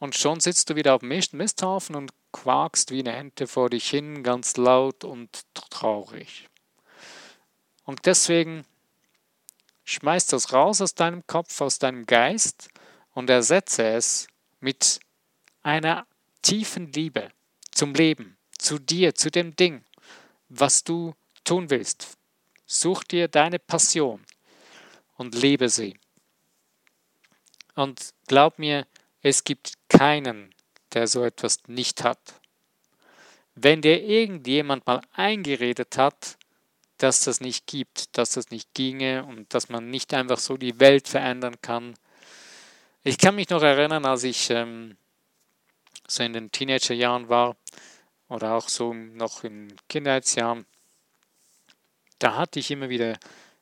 Und 0.00 0.14
schon 0.14 0.38
sitzt 0.40 0.68
du 0.68 0.76
wieder 0.76 0.94
auf 0.94 1.00
dem 1.00 1.08
Misthaufen 1.32 1.94
und 1.96 2.12
quakst 2.30 2.90
wie 2.90 3.00
eine 3.00 3.16
Ente 3.16 3.46
vor 3.46 3.70
dich 3.70 3.88
hin, 3.88 4.22
ganz 4.22 4.58
laut 4.58 5.02
und 5.04 5.44
traurig. 5.54 6.46
Und 7.84 8.04
deswegen 8.04 8.66
Schmeiß 9.90 10.28
das 10.28 10.52
raus 10.52 10.80
aus 10.80 10.94
deinem 10.94 11.26
Kopf, 11.26 11.60
aus 11.60 11.80
deinem 11.80 12.06
Geist 12.06 12.68
und 13.12 13.28
ersetze 13.28 13.82
es 13.82 14.28
mit 14.60 15.00
einer 15.64 16.06
tiefen 16.42 16.92
Liebe 16.92 17.32
zum 17.72 17.94
Leben, 17.94 18.36
zu 18.56 18.78
dir, 18.78 19.16
zu 19.16 19.32
dem 19.32 19.56
Ding, 19.56 19.84
was 20.48 20.84
du 20.84 21.14
tun 21.42 21.70
willst. 21.70 22.16
Such 22.66 23.02
dir 23.02 23.26
deine 23.26 23.58
Passion 23.58 24.24
und 25.16 25.34
lebe 25.34 25.68
sie. 25.68 25.98
Und 27.74 28.14
glaub 28.28 28.60
mir, 28.60 28.86
es 29.22 29.42
gibt 29.42 29.72
keinen, 29.88 30.54
der 30.92 31.08
so 31.08 31.24
etwas 31.24 31.66
nicht 31.66 32.04
hat. 32.04 32.40
Wenn 33.56 33.82
dir 33.82 34.00
irgendjemand 34.04 34.86
mal 34.86 35.02
eingeredet 35.14 35.98
hat, 35.98 36.38
dass 37.02 37.22
das 37.24 37.40
nicht 37.40 37.66
gibt, 37.66 38.16
dass 38.16 38.32
das 38.32 38.50
nicht 38.50 38.74
ginge 38.74 39.24
und 39.24 39.52
dass 39.54 39.68
man 39.68 39.90
nicht 39.90 40.12
einfach 40.14 40.38
so 40.38 40.56
die 40.56 40.78
Welt 40.80 41.08
verändern 41.08 41.56
kann. 41.62 41.94
Ich 43.02 43.18
kann 43.18 43.34
mich 43.34 43.48
noch 43.48 43.62
erinnern, 43.62 44.04
als 44.04 44.24
ich 44.24 44.50
ähm, 44.50 44.96
so 46.06 46.22
in 46.22 46.32
den 46.32 46.52
Teenagerjahren 46.52 47.28
war 47.28 47.56
oder 48.28 48.54
auch 48.54 48.68
so 48.68 48.92
noch 48.92 49.44
in 49.44 49.74
Kindheitsjahren, 49.88 50.66
da 52.18 52.36
hatte 52.36 52.60
ich 52.60 52.70
immer 52.70 52.90
wieder 52.90 53.18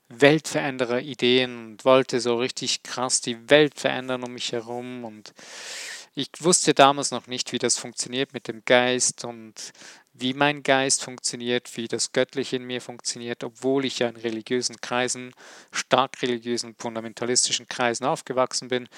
Weltveränderer 0.09 1.01
Ideen 1.01 1.67
und 1.67 1.85
wollte 1.85 2.21
so 2.21 2.37
richtig 2.37 2.83
krass 2.83 3.21
die 3.21 3.51
Welt 3.51 3.79
verändern 3.79 4.25
um 4.25 4.33
mich 4.33 4.53
herum 4.53 5.05
und 5.05 5.35
ich 6.15 6.31
wusste 6.41 6.75
damals 6.75 7.13
noch 7.13 7.29
nicht, 7.29 7.53
wie 7.53 7.59
das 7.59 7.79
funktioniert 7.79 8.33
mit 8.33 8.49
dem 8.49 8.65
Geist 8.65 9.25
und 9.25 9.73
wie 10.21 10.35
mein 10.35 10.63
Geist 10.63 11.05
funktioniert, 11.05 11.77
wie 11.77 11.89
das 11.89 12.13
Göttliche 12.13 12.57
in 12.57 12.65
mir 12.65 12.81
funktioniert, 12.81 13.45
obwohl 13.45 13.85
ich 13.85 14.01
ja 14.01 14.09
in 14.09 14.17
religiösen 14.17 14.81
Kreisen, 14.81 15.33
stark 15.73 16.21
religiösen, 16.23 16.75
fundamentalistischen 16.79 17.69
Kreisen 17.69 18.05
aufgewachsen 18.05 18.69
bin. 18.69 18.89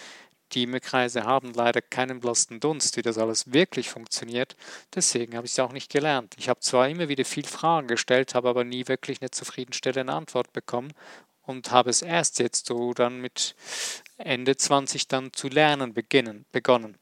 Die 0.53 0.67
Kreise 0.81 1.25
haben 1.25 1.53
leider 1.55 1.81
keinen 1.81 2.19
blassen 2.19 2.59
Dunst, 2.59 2.97
wie 2.97 3.03
das 3.03 3.19
alles 3.19 3.53
wirklich 3.53 3.89
funktioniert. 3.91 4.57
Deswegen 4.95 5.37
habe 5.37 5.47
ich 5.47 5.53
es 5.53 5.59
auch 5.61 5.73
nicht 5.73 5.93
gelernt. 5.93 6.35
Ich 6.39 6.49
habe 6.49 6.59
zwar 6.61 6.89
immer 6.89 7.09
wieder 7.09 7.25
viel 7.25 7.47
Fragen 7.47 7.87
gestellt, 7.87 8.35
habe 8.35 8.49
aber 8.49 8.65
nie 8.65 8.89
wirklich 8.89 9.21
eine 9.21 9.31
zufriedenstellende 9.31 10.13
Antwort 10.13 10.53
bekommen 10.53 10.93
und 11.43 11.71
habe 11.71 11.91
es 11.91 12.03
erst 12.03 12.39
jetzt 12.41 12.67
so 12.67 12.95
dann 12.95 13.21
mit 13.21 13.55
Ende 14.17 14.57
20 14.57 15.09
dann 15.09 15.33
zu 15.33 15.49
lernen 15.49 15.95
beginnen, 15.95 16.47
begonnen, 16.51 16.99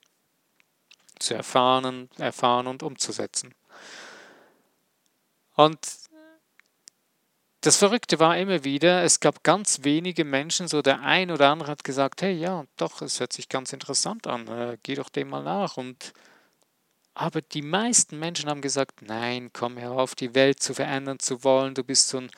zu 1.19 1.35
erfahren, 1.35 2.11
erfahren 2.19 2.67
und 2.67 2.83
umzusetzen. 2.83 3.55
Und 5.59 5.81
das 7.63 7.79
Verrückte 7.79 8.21
war 8.21 8.39
immer 8.39 8.63
wieder, 8.63 9.03
es 9.03 9.19
gab 9.19 9.43
ganz 9.43 9.83
wenige 9.83 10.25
Menschen, 10.25 10.69
so 10.69 10.83
der 10.83 11.01
ein 11.01 11.33
oder 11.33 11.49
andere 11.49 11.69
hat 11.69 11.83
gesagt, 11.83 12.23
hey 12.23 12.33
ja, 12.33 12.65
doch, 12.77 13.03
es 13.03 13.19
hört 13.19 13.33
sich 13.33 13.49
ganz 13.49 13.73
interessant 13.73 14.29
an, 14.29 14.47
äh, 14.47 14.79
geh 14.85 14.95
doch 14.95 15.09
dem 15.09 15.31
mal 15.31 15.43
nach. 15.43 15.77
Und 15.77 16.13
aber 17.13 17.41
die 17.43 17.63
meisten 17.63 18.21
Menschen 18.21 18.49
haben 18.49 18.61
gesagt, 18.61 19.03
nein, 19.03 19.51
komm 19.53 19.81
hör 19.81 19.91
auf, 19.91 20.15
die 20.15 20.37
Welt 20.37 20.63
zu 20.63 20.75
verändern 20.75 21.19
zu 21.19 21.43
wollen, 21.43 21.75
du 21.75 21.83
bist 21.83 22.07
so 22.07 22.19
ein 22.19 22.31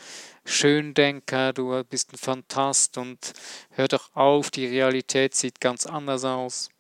Schöndenker, 0.46 1.52
du 1.52 1.84
bist 1.84 2.14
ein 2.14 2.16
Fantast 2.16 2.96
und 2.96 3.34
hör 3.72 3.88
doch 3.88 4.08
auf, 4.14 4.50
die 4.50 4.64
Realität 4.64 5.34
sieht 5.34 5.60
ganz 5.60 5.84
anders 5.84 6.24
aus. 6.24 6.70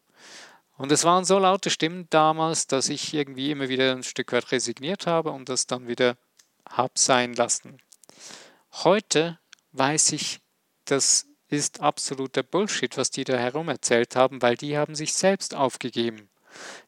Und 0.78 0.90
es 0.90 1.04
waren 1.04 1.26
so 1.26 1.38
laute 1.38 1.68
Stimmen 1.68 2.06
damals, 2.08 2.66
dass 2.66 2.88
ich 2.88 3.12
irgendwie 3.12 3.50
immer 3.50 3.68
wieder 3.68 3.92
ein 3.92 4.04
Stück 4.04 4.32
weit 4.32 4.50
resigniert 4.52 5.06
habe 5.06 5.32
und 5.32 5.50
das 5.50 5.66
dann 5.66 5.86
wieder 5.86 6.16
hab 6.70 6.98
sein 6.98 7.34
lassen. 7.34 7.82
Heute 8.72 9.38
weiß 9.72 10.12
ich, 10.12 10.40
das 10.84 11.26
ist 11.48 11.80
absoluter 11.80 12.42
Bullshit, 12.42 12.96
was 12.96 13.10
die 13.10 13.24
da 13.24 13.36
herum 13.36 13.68
erzählt 13.68 14.16
haben, 14.16 14.40
weil 14.40 14.56
die 14.56 14.78
haben 14.78 14.94
sich 14.94 15.12
selbst 15.12 15.54
aufgegeben. 15.54 16.28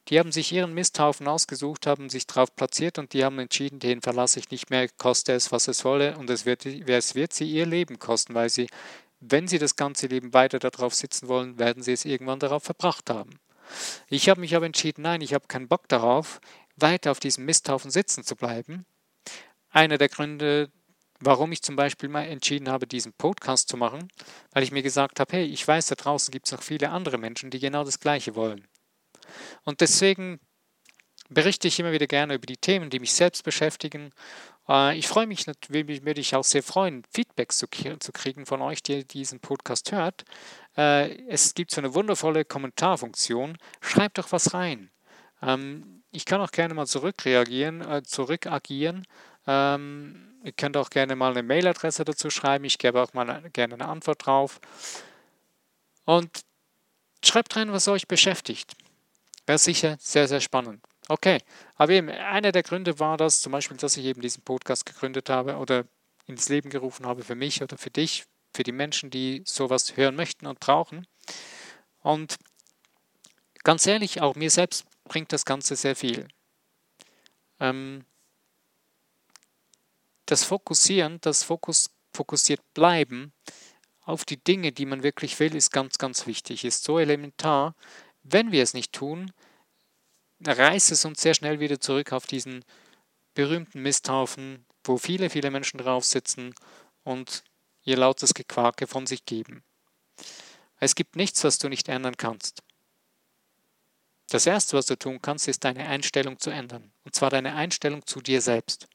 Die 0.08 0.18
haben 0.18 0.32
sich 0.32 0.52
ihren 0.52 0.74
Misthaufen 0.74 1.28
ausgesucht, 1.28 1.86
haben 1.86 2.10
sich 2.10 2.26
drauf 2.26 2.54
platziert 2.54 2.98
und 2.98 3.12
die 3.12 3.24
haben 3.24 3.38
entschieden, 3.38 3.78
den 3.78 4.02
verlasse 4.02 4.40
ich 4.40 4.50
nicht 4.50 4.70
mehr, 4.70 4.88
koste 4.88 5.32
es, 5.32 5.52
was 5.52 5.68
es 5.68 5.84
wolle 5.84 6.16
und 6.18 6.30
es 6.30 6.46
wird, 6.46 6.66
es 6.66 7.14
wird 7.14 7.32
sie 7.32 7.50
ihr 7.50 7.66
Leben 7.66 7.98
kosten, 7.98 8.34
weil 8.34 8.50
sie, 8.50 8.68
wenn 9.20 9.46
sie 9.46 9.58
das 9.58 9.76
ganze 9.76 10.08
Leben 10.08 10.34
weiter 10.34 10.58
darauf 10.58 10.94
sitzen 10.94 11.28
wollen, 11.28 11.58
werden 11.58 11.82
sie 11.82 11.92
es 11.92 12.04
irgendwann 12.04 12.40
darauf 12.40 12.64
verbracht 12.64 13.08
haben. 13.08 13.38
Ich 14.08 14.28
habe 14.28 14.40
mich 14.40 14.56
aber 14.56 14.66
entschieden, 14.66 15.02
nein, 15.02 15.20
ich 15.20 15.32
habe 15.34 15.46
keinen 15.46 15.68
Bock 15.68 15.88
darauf, 15.88 16.40
weiter 16.76 17.12
auf 17.12 17.20
diesem 17.20 17.44
Misthaufen 17.44 17.90
sitzen 17.90 18.24
zu 18.24 18.34
bleiben 18.34 18.84
einer 19.72 19.98
der 19.98 20.08
Gründe, 20.08 20.70
warum 21.20 21.52
ich 21.52 21.62
zum 21.62 21.76
Beispiel 21.76 22.08
mal 22.08 22.24
entschieden 22.24 22.68
habe, 22.68 22.86
diesen 22.86 23.12
Podcast 23.12 23.68
zu 23.68 23.76
machen, 23.76 24.08
weil 24.52 24.62
ich 24.62 24.72
mir 24.72 24.82
gesagt 24.82 25.20
habe, 25.20 25.32
hey, 25.32 25.44
ich 25.44 25.66
weiß, 25.66 25.86
da 25.86 25.94
draußen 25.94 26.30
gibt 26.30 26.46
es 26.46 26.52
noch 26.52 26.62
viele 26.62 26.90
andere 26.90 27.18
Menschen, 27.18 27.50
die 27.50 27.58
genau 27.58 27.84
das 27.84 28.00
Gleiche 28.00 28.34
wollen. 28.34 28.66
Und 29.64 29.80
deswegen 29.80 30.40
berichte 31.28 31.68
ich 31.68 31.78
immer 31.78 31.92
wieder 31.92 32.06
gerne 32.06 32.34
über 32.34 32.46
die 32.46 32.56
Themen, 32.56 32.90
die 32.90 33.00
mich 33.00 33.14
selbst 33.14 33.44
beschäftigen. 33.44 34.10
Äh, 34.68 34.98
ich 34.98 35.08
freue 35.08 35.26
mich 35.26 35.46
natürlich, 35.46 36.04
würde 36.04 36.20
ich 36.20 36.34
auch 36.34 36.44
sehr 36.44 36.62
freuen, 36.62 37.04
Feedbacks 37.10 37.58
zu, 37.58 37.66
zu 37.68 38.12
kriegen 38.12 38.44
von 38.46 38.60
euch, 38.60 38.82
die 38.82 39.06
diesen 39.06 39.40
Podcast 39.40 39.92
hört. 39.92 40.24
Äh, 40.76 41.26
es 41.28 41.54
gibt 41.54 41.70
so 41.70 41.80
eine 41.80 41.94
wundervolle 41.94 42.44
Kommentarfunktion. 42.44 43.56
Schreibt 43.80 44.18
doch 44.18 44.32
was 44.32 44.54
rein. 44.54 44.90
Ähm, 45.40 46.02
ich 46.10 46.26
kann 46.26 46.40
auch 46.40 46.50
gerne 46.50 46.74
mal 46.74 46.86
zurückreagieren, 46.86 47.80
äh, 47.80 48.02
zurückagieren 48.02 49.06
ähm, 49.46 50.34
ihr 50.44 50.52
könnt 50.52 50.76
auch 50.76 50.90
gerne 50.90 51.16
mal 51.16 51.32
eine 51.32 51.42
Mailadresse 51.42 52.04
dazu 52.04 52.30
schreiben. 52.30 52.64
Ich 52.64 52.78
gebe 52.78 53.02
auch 53.02 53.12
mal 53.12 53.42
gerne 53.52 53.74
eine 53.74 53.88
Antwort 53.88 54.26
drauf. 54.26 54.60
Und 56.04 56.42
schreibt 57.24 57.56
rein, 57.56 57.72
was 57.72 57.88
euch 57.88 58.08
beschäftigt. 58.08 58.74
Wäre 59.46 59.58
sicher 59.58 59.96
sehr, 60.00 60.28
sehr 60.28 60.40
spannend. 60.40 60.84
Okay, 61.08 61.38
aber 61.76 61.92
eben, 61.92 62.08
einer 62.08 62.52
der 62.52 62.62
Gründe 62.62 62.98
war 63.00 63.16
das 63.16 63.40
zum 63.40 63.52
Beispiel, 63.52 63.76
dass 63.76 63.96
ich 63.96 64.04
eben 64.04 64.20
diesen 64.20 64.42
Podcast 64.42 64.86
gegründet 64.86 65.28
habe 65.28 65.56
oder 65.56 65.84
ins 66.26 66.48
Leben 66.48 66.70
gerufen 66.70 67.06
habe 67.06 67.22
für 67.22 67.34
mich 67.34 67.62
oder 67.62 67.76
für 67.76 67.90
dich, 67.90 68.24
für 68.54 68.62
die 68.62 68.72
Menschen, 68.72 69.10
die 69.10 69.42
sowas 69.44 69.96
hören 69.96 70.14
möchten 70.14 70.46
und 70.46 70.60
brauchen. 70.60 71.06
Und 72.02 72.38
ganz 73.64 73.86
ehrlich, 73.86 74.20
auch 74.20 74.36
mir 74.36 74.50
selbst 74.50 74.84
bringt 75.04 75.32
das 75.32 75.44
Ganze 75.44 75.74
sehr 75.74 75.96
viel. 75.96 76.28
Ähm, 77.58 78.04
das 80.32 80.44
Fokussieren, 80.44 81.18
das 81.20 81.42
Fokus 81.42 81.90
fokussiert 82.14 82.62
bleiben 82.72 83.34
auf 84.00 84.24
die 84.24 84.42
Dinge, 84.42 84.72
die 84.72 84.86
man 84.86 85.02
wirklich 85.02 85.38
will, 85.38 85.54
ist 85.54 85.72
ganz, 85.72 85.98
ganz 85.98 86.26
wichtig, 86.26 86.64
ist 86.64 86.84
so 86.84 86.98
elementar. 86.98 87.74
Wenn 88.22 88.50
wir 88.50 88.62
es 88.62 88.72
nicht 88.72 88.94
tun, 88.94 89.30
reißt 90.42 90.90
es 90.90 91.04
uns 91.04 91.20
sehr 91.20 91.34
schnell 91.34 91.60
wieder 91.60 91.80
zurück 91.80 92.12
auf 92.12 92.26
diesen 92.26 92.64
berühmten 93.34 93.82
Misthaufen, 93.82 94.64
wo 94.84 94.96
viele, 94.96 95.28
viele 95.28 95.50
Menschen 95.50 95.76
drauf 95.76 96.06
sitzen 96.06 96.54
und 97.04 97.44
ihr 97.84 97.98
lautes 97.98 98.32
Gequake 98.32 98.86
von 98.86 99.06
sich 99.06 99.26
geben. 99.26 99.62
Es 100.80 100.94
gibt 100.94 101.14
nichts, 101.14 101.44
was 101.44 101.58
du 101.58 101.68
nicht 101.68 101.90
ändern 101.90 102.16
kannst. 102.16 102.62
Das 104.30 104.46
Erste, 104.46 104.78
was 104.78 104.86
du 104.86 104.96
tun 104.96 105.20
kannst, 105.20 105.46
ist 105.46 105.62
deine 105.62 105.86
Einstellung 105.86 106.38
zu 106.38 106.48
ändern. 106.48 106.90
Und 107.04 107.14
zwar 107.14 107.28
deine 107.28 107.54
Einstellung 107.54 108.06
zu 108.06 108.22
dir 108.22 108.40
selbst. 108.40 108.88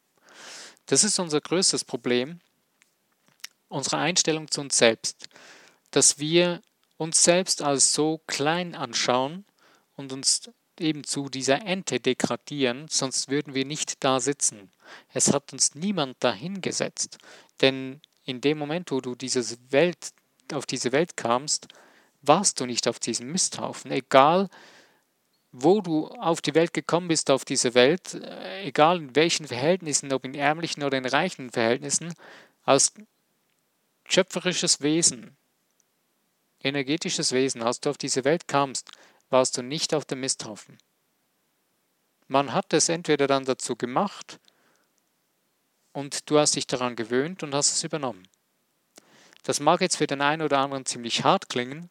Das 0.88 1.04
ist 1.04 1.20
unser 1.20 1.42
größtes 1.42 1.84
Problem, 1.84 2.40
unsere 3.68 3.98
Einstellung 3.98 4.50
zu 4.50 4.62
uns 4.62 4.78
selbst. 4.78 5.28
Dass 5.92 6.18
wir 6.18 6.62
uns 6.98 7.24
selbst 7.24 7.62
als 7.62 7.94
so 7.94 8.22
klein 8.26 8.74
anschauen 8.74 9.46
und 9.96 10.12
uns 10.12 10.50
eben 10.80 11.04
zu 11.04 11.30
dieser 11.30 11.66
Ente 11.66 12.00
degradieren, 12.00 12.88
sonst 12.90 13.30
würden 13.30 13.54
wir 13.54 13.66
nicht 13.66 14.04
da 14.04 14.20
sitzen. 14.20 14.72
Es 15.14 15.34
hat 15.34 15.52
uns 15.54 15.76
niemand 15.76 16.16
dahingesetzt. 16.22 17.18
Denn 17.62 18.02
in 18.24 18.42
dem 18.42 18.58
Moment, 18.58 18.92
wo 18.92 19.02
du 19.02 19.16
diese 19.16 19.44
Welt, 19.72 20.14
auf 20.54 20.66
diese 20.66 20.94
Welt 20.94 21.18
kamst, 21.18 21.68
warst 22.22 22.60
du 22.60 22.66
nicht 22.66 22.88
auf 22.88 23.00
diesem 23.00 23.32
Misthaufen. 23.32 23.92
Egal, 23.92 24.50
wo 25.60 25.82
du 25.82 26.08
auf 26.08 26.42
die 26.42 26.54
Welt 26.54 26.74
gekommen 26.74 27.08
bist, 27.08 27.32
auf 27.32 27.44
diese 27.44 27.74
Welt, 27.74 28.14
äh, 28.14 28.64
egal 28.64 28.98
in 28.98 29.16
welchen 29.16 29.48
Verhältnissen, 29.48 30.14
ob 30.14 30.24
in 30.24 30.36
ärmlichen 30.36 30.84
oder 30.84 30.98
in 30.98 31.06
reichen 31.06 31.50
Verhältnissen, 31.50 32.14
als 32.64 32.94
schöpferisches 34.06 34.82
Wesen, 34.82 35.36
energetisches 36.62 37.32
Wesen, 37.32 37.64
als 37.64 37.80
du 37.80 37.90
auf 37.90 37.98
diese 37.98 38.24
Welt 38.24 38.48
kamst, 38.48 38.92
warst 39.30 39.58
du 39.58 39.64
nicht 39.64 39.94
auf 39.96 40.06
dem 40.06 40.20
Misthaufen. 40.20 40.78
Man 42.28 42.54
hat 42.54 42.74
es 42.74 42.90
entweder 42.90 43.26
dann 43.26 43.46
dazu 43.46 43.76
gemacht 43.76 44.40
und 45.92 46.30
du 46.30 46.38
hast 46.38 46.56
dich 46.56 46.68
daran 46.68 46.96
gewöhnt 46.96 47.42
und 47.42 47.56
hast 47.56 47.74
es 47.74 47.84
übernommen. 47.84 48.28
Das 49.44 49.60
mag 49.60 49.82
jetzt 49.82 49.98
für 49.98 50.08
den 50.08 50.22
einen 50.22 50.44
oder 50.44 50.60
anderen 50.60 50.86
ziemlich 50.86 51.24
hart 51.24 51.50
klingen, 51.50 51.90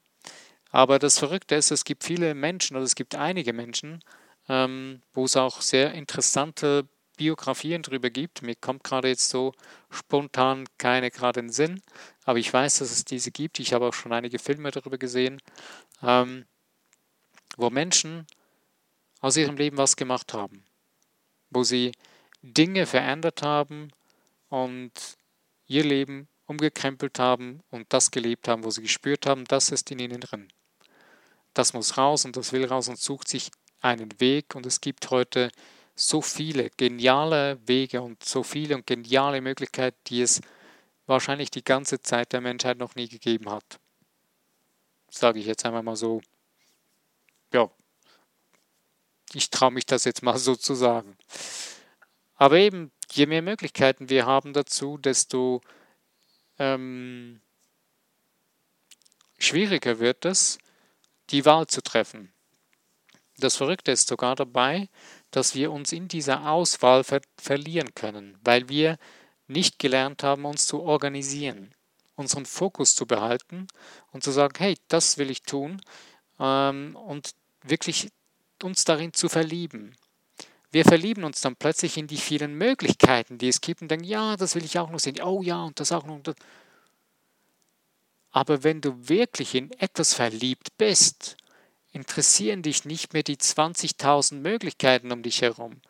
aber 0.71 0.99
das 0.99 1.19
Verrückte 1.19 1.55
ist, 1.55 1.71
es 1.71 1.85
gibt 1.85 2.05
viele 2.05 2.35
Menschen 2.35 2.77
oder 2.77 2.85
es 2.85 2.95
gibt 2.95 3.15
einige 3.15 3.53
Menschen, 3.53 4.03
ähm, 4.49 5.03
wo 5.13 5.25
es 5.25 5.37
auch 5.37 5.61
sehr 5.61 5.93
interessante 5.95 6.89
Biografien 7.17 7.83
darüber 7.83 8.11
gibt. 8.11 8.43
Mir 8.43 8.55
kommt 8.57 8.85
gerade 8.85 9.09
jetzt 9.09 9.31
so 9.31 9.53
spontan 9.91 10.67
keine 10.79 11.11
gerade 11.11 11.41
in 11.41 11.47
den 11.47 11.53
Sinn, 11.53 11.83
aber 12.25 12.39
ich 12.39 12.53
weiß, 12.53 12.79
dass 12.79 12.91
es 12.91 13.05
diese 13.05 13.31
gibt. 13.31 13.59
Ich 13.59 13.73
habe 13.73 13.87
auch 13.87 13.95
schon 13.95 14.13
einige 14.13 14.39
Filme 14.39 14.71
darüber 14.71 14.99
gesehen, 14.99 15.41
ähm, 16.03 16.45
wo 17.57 17.71
Menschen 17.71 18.27
aus 19.21 19.37
ihrem 19.37 19.57
Leben 19.57 19.79
was 19.79 19.97
gemacht 19.97 20.35
haben, 20.35 20.65
wo 21.51 21.63
sie 21.65 21.93
Dinge 22.43 22.87
verändert 22.87 23.43
haben 23.43 23.91
und 24.49 24.93
ihr 25.67 25.85
Leben 25.85 26.29
umgekrempelt 26.47 27.19
haben 27.19 27.61
und 27.71 27.93
das 27.93 28.11
gelebt 28.11 28.47
haben, 28.47 28.63
wo 28.63 28.71
sie 28.71 28.83
gespürt 28.83 29.27
haben, 29.27 29.45
das 29.47 29.71
ist 29.71 29.91
in 29.91 29.99
ihnen 29.99 30.21
drin 30.21 30.49
das 31.57 31.73
muss 31.73 31.97
raus 31.97 32.25
und 32.25 32.37
das 32.37 32.53
will 32.53 32.67
raus 32.67 32.89
und 32.89 32.99
sucht 32.99 33.29
sich 33.29 33.51
einen 33.81 34.21
Weg. 34.21 34.55
Und 34.55 34.67
es 34.67 34.81
gibt 34.81 35.11
heute 35.11 35.51
so 35.95 36.21
viele 36.21 36.71
geniale 36.71 37.59
Wege 37.67 38.03
und 38.03 38.23
so 38.23 38.43
viele 38.43 38.75
und 38.75 38.87
geniale 38.87 39.41
Möglichkeiten, 39.41 39.99
die 40.07 40.21
es 40.21 40.43
wahrscheinlich 41.07 41.51
die 41.51 41.65
ganze 41.65 42.01
Zeit 42.03 42.33
der 42.33 42.43
Menschheit 42.43 42.77
noch 42.79 42.95
nie 42.95 43.09
gegeben 43.09 43.51
hat. 43.51 43.81
Sage 45.11 45.39
ich 45.39 45.47
jetzt 45.47 45.65
einmal 45.65 45.83
mal 45.83 45.97
so. 45.97 46.21
Ja, 47.53 47.71
ich 49.33 49.49
traue 49.49 49.71
mich 49.71 49.87
das 49.87 50.05
jetzt 50.05 50.23
mal 50.23 50.37
so 50.37 50.57
zu 50.57 50.75
sagen. 50.75 51.17
Aber 52.35 52.59
eben, 52.59 52.93
je 53.13 53.25
mehr 53.25 53.41
Möglichkeiten 53.41 54.11
wir 54.11 54.27
haben 54.27 54.53
dazu, 54.53 54.99
desto 54.99 55.63
ähm, 56.59 57.41
schwieriger 59.39 59.99
wird 60.01 60.27
es, 60.27 60.59
die 61.31 61.45
Wahl 61.45 61.67
zu 61.67 61.83
treffen. 61.83 62.33
Das 63.39 63.57
Verrückte 63.57 63.93
ist 63.93 64.09
sogar 64.09 64.35
dabei, 64.35 64.89
dass 65.31 65.55
wir 65.55 65.71
uns 65.71 65.93
in 65.93 66.09
dieser 66.09 66.51
Auswahl 66.51 67.05
ver 67.05 67.21
verlieren 67.37 67.95
können, 67.95 68.39
weil 68.43 68.69
wir 68.69 68.99
nicht 69.47 69.79
gelernt 69.79 70.23
haben, 70.23 70.45
uns 70.45 70.67
zu 70.67 70.83
organisieren, 70.83 71.75
unseren 72.15 72.47
Fokus 72.47 72.95
zu 72.95 73.07
behalten 73.07 73.67
und 74.13 74.25
zu 74.25 74.31
sagen, 74.31 74.55
hey, 74.59 74.77
das 74.89 75.19
will 75.19 75.31
ich 75.31 75.43
tun 75.43 75.81
ähm, 76.41 76.97
und 76.97 77.33
wirklich 77.63 78.09
uns 78.63 78.85
darin 78.85 79.13
zu 79.13 79.29
verlieben. 79.29 79.95
Wir 80.71 80.85
verlieben 80.85 81.25
uns 81.25 81.41
dann 81.41 81.57
plötzlich 81.57 81.97
in 81.97 82.07
die 82.07 82.17
vielen 82.17 82.55
Möglichkeiten, 82.55 83.39
die 83.39 83.49
es 83.49 83.61
gibt 83.61 83.83
und 83.83 83.91
denken, 83.91 84.07
ja, 84.07 84.37
das 84.37 84.55
will 84.55 84.65
ich 84.65 84.79
auch 84.79 84.91
noch 84.91 84.99
sehen, 84.99 85.21
oh 85.23 85.43
ja, 85.43 85.63
und 85.63 85.79
das 85.79 85.93
auch 85.93 86.05
noch. 86.05 86.15
Und 86.15 86.29
das. 86.29 86.35
Aber 88.37 88.65
wenn 88.65 88.83
du 88.83 89.09
wirklich 89.09 89.55
in 89.55 89.73
etwas 89.81 90.13
verliebt 90.13 90.77
bist, 90.77 91.39
interessieren 91.93 92.61
dich 92.61 92.85
nicht 92.85 93.15
mehr 93.15 93.23
die 93.23 93.39
20.000 93.39 94.35
Möglichkeiten 94.35 95.11
um 95.11 95.23
dich 95.23 95.41
herum. 95.41 95.81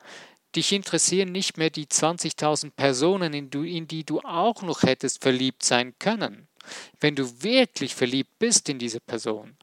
Dich 0.54 0.70
interessieren 0.70 1.32
nicht 1.32 1.56
mehr 1.56 1.70
die 1.70 1.86
20.000 1.86 2.70
Personen, 2.70 3.34
in, 3.34 3.88
die 3.88 4.04
du 4.04 4.20
auch 4.20 4.62
noch 4.62 4.84
hättest 4.84 5.22
verliebt 5.22 5.64
sein 5.64 5.98
können. 5.98 6.46
Wenn 7.00 7.16
du 7.16 7.42
wirklich 7.42 7.96
verliebt 7.96 8.38
bist 8.38 8.68
in 8.68 8.78
diese 8.78 9.00
Person, 9.00 9.56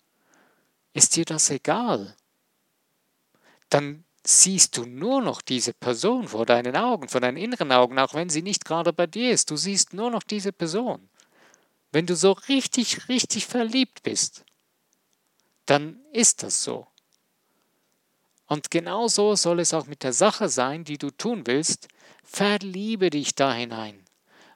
ist 0.91 1.15
dir 1.15 1.23
das 1.23 1.51
egal. 1.51 2.17
Dann 3.69 4.03
siehst 4.25 4.75
du 4.75 4.85
nur 4.85 5.21
noch 5.21 5.41
diese 5.41 5.71
Person 5.71 6.27
vor 6.27 6.45
deinen 6.45 6.75
Augen, 6.75 7.07
vor 7.07 7.21
deinen 7.21 7.37
inneren 7.37 7.71
Augen, 7.71 7.97
auch 7.97 8.13
wenn 8.13 8.27
sie 8.27 8.41
nicht 8.41 8.65
gerade 8.65 8.91
bei 8.91 9.07
dir 9.07 9.31
ist. 9.31 9.51
Du 9.51 9.55
siehst 9.55 9.93
nur 9.93 10.11
noch 10.11 10.23
diese 10.23 10.51
Person. 10.51 11.07
Wenn 11.93 12.07
du 12.07 12.15
so 12.15 12.31
richtig, 12.31 13.07
richtig 13.07 13.45
verliebt 13.45 14.01
bist, 14.01 14.43
dann 15.67 15.99
ist 16.11 16.41
das 16.41 16.63
so. 16.63 16.87
Und 18.47 18.71
genauso 18.71 19.35
soll 19.35 19.59
es 19.59 19.75
auch 19.75 19.85
mit 19.85 20.01
der 20.01 20.11
Sache 20.11 20.49
sein, 20.49 20.85
die 20.85 20.97
du 20.97 21.11
tun 21.11 21.45
willst. 21.45 21.87
Verliebe 22.23 23.11
dich 23.11 23.35
da 23.35 23.53
hinein, 23.53 24.03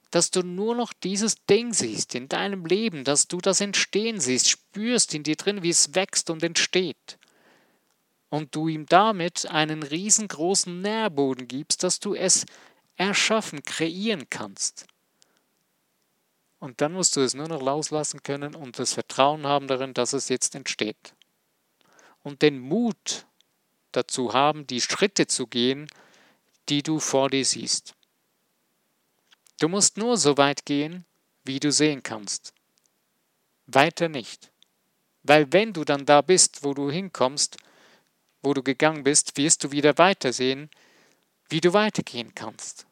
dass 0.10 0.32
du 0.32 0.42
nur 0.42 0.74
noch 0.74 0.94
dieses 0.94 1.36
Ding 1.46 1.74
siehst 1.74 2.16
in 2.16 2.28
deinem 2.28 2.66
Leben, 2.66 3.04
dass 3.04 3.28
du 3.28 3.38
das 3.38 3.62
Entstehen 3.62 4.20
siehst, 4.20 4.50
spürst 4.50 5.14
in 5.14 5.22
dir 5.22 5.36
drin, 5.36 5.62
wie 5.62 5.70
es 5.70 5.94
wächst 5.94 6.32
und 6.32 6.42
entsteht. 6.42 7.20
Und 8.30 8.56
du 8.56 8.68
ihm 8.68 8.88
damit 8.88 9.46
einen 9.46 9.84
riesengroßen 9.84 10.82
Nährboden 10.82 11.48
gibst, 11.48 11.84
dass 11.84 12.00
du 12.00 12.16
es 12.16 12.48
erschaffen, 12.96 13.62
kreieren 13.62 14.28
kannst. 14.32 14.88
Und 16.60 16.82
dann 16.82 16.94
musst 16.94 17.16
du 17.16 17.22
es 17.22 17.34
nur 17.34 17.48
noch 17.48 17.62
loslassen 17.62 18.24
können 18.24 18.56
und 18.56 18.80
das 18.80 18.94
Vertrauen 18.94 19.46
haben 19.46 19.68
darin, 19.68 19.94
dass 19.94 20.14
es 20.14 20.30
jetzt 20.30 20.56
entsteht. 20.56 21.14
Und 22.24 22.42
den 22.42 22.60
Mut 22.60 23.26
dazu 23.92 24.34
haben, 24.34 24.66
die 24.66 24.82
Schritte 24.82 25.28
zu 25.28 25.48
gehen, 25.48 25.88
die 26.70 26.84
du 26.84 27.00
vor 27.00 27.30
dir 27.30 27.46
siehst. 27.46 27.94
Du 29.60 29.70
musst 29.70 29.98
nur 29.98 30.18
so 30.18 30.38
weit 30.38 30.66
gehen, 30.66 31.06
wie 31.44 31.60
du 31.60 31.72
sehen 31.72 32.04
kannst. 32.04 32.54
Weiter 33.66 34.10
nicht. 34.10 34.52
Weil 35.24 35.52
wenn 35.52 35.74
du 35.74 35.84
dann 35.84 36.06
da 36.06 36.22
bist, 36.22 36.64
wo 36.64 36.74
du 36.74 36.90
hinkommst, 36.90 37.58
wo 38.42 38.54
du 38.54 38.64
gegangen 38.64 39.04
bist, 39.04 39.38
wirst 39.38 39.64
du 39.64 39.72
wieder 39.72 39.98
weitersehen, 39.98 40.70
wie 41.50 41.62
du 41.62 41.74
weitergehen 41.74 42.34
kannst. 42.36 42.86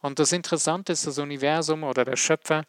Und 0.00 0.18
das 0.18 0.32
Interessante 0.32 0.92
ist, 0.92 1.06
das 1.06 1.18
Universum 1.18 1.84
oder 1.84 2.04
der 2.04 2.16
Schöpfer 2.16 2.64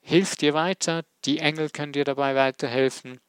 hilft 0.00 0.40
dir 0.40 0.54
weiter, 0.54 1.04
die 1.24 1.38
Engel 1.38 1.70
können 1.70 1.92
dir 1.92 2.04
dabei 2.04 2.34
weiterhelfen, 2.34 3.20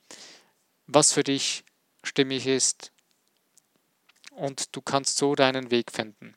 was 0.87 1.11
für 1.11 1.23
dich 1.23 1.63
stimmig 2.03 2.47
ist. 2.47 2.91
Und 4.31 4.75
du 4.75 4.81
kannst 4.81 5.17
so 5.17 5.35
deinen 5.35 5.71
Weg 5.71 5.91
finden. 5.91 6.35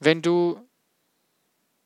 Wenn 0.00 0.22
du 0.22 0.66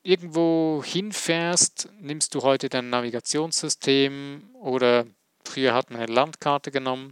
irgendwo 0.02 0.82
hinfährst, 0.84 1.90
nimmst 2.00 2.34
du 2.34 2.42
heute 2.42 2.68
dein 2.68 2.88
Navigationssystem 2.88 4.48
oder 4.54 5.06
früher 5.44 5.74
hat 5.74 5.90
man 5.90 6.00
eine 6.00 6.12
Landkarte 6.12 6.70
genommen. 6.70 7.10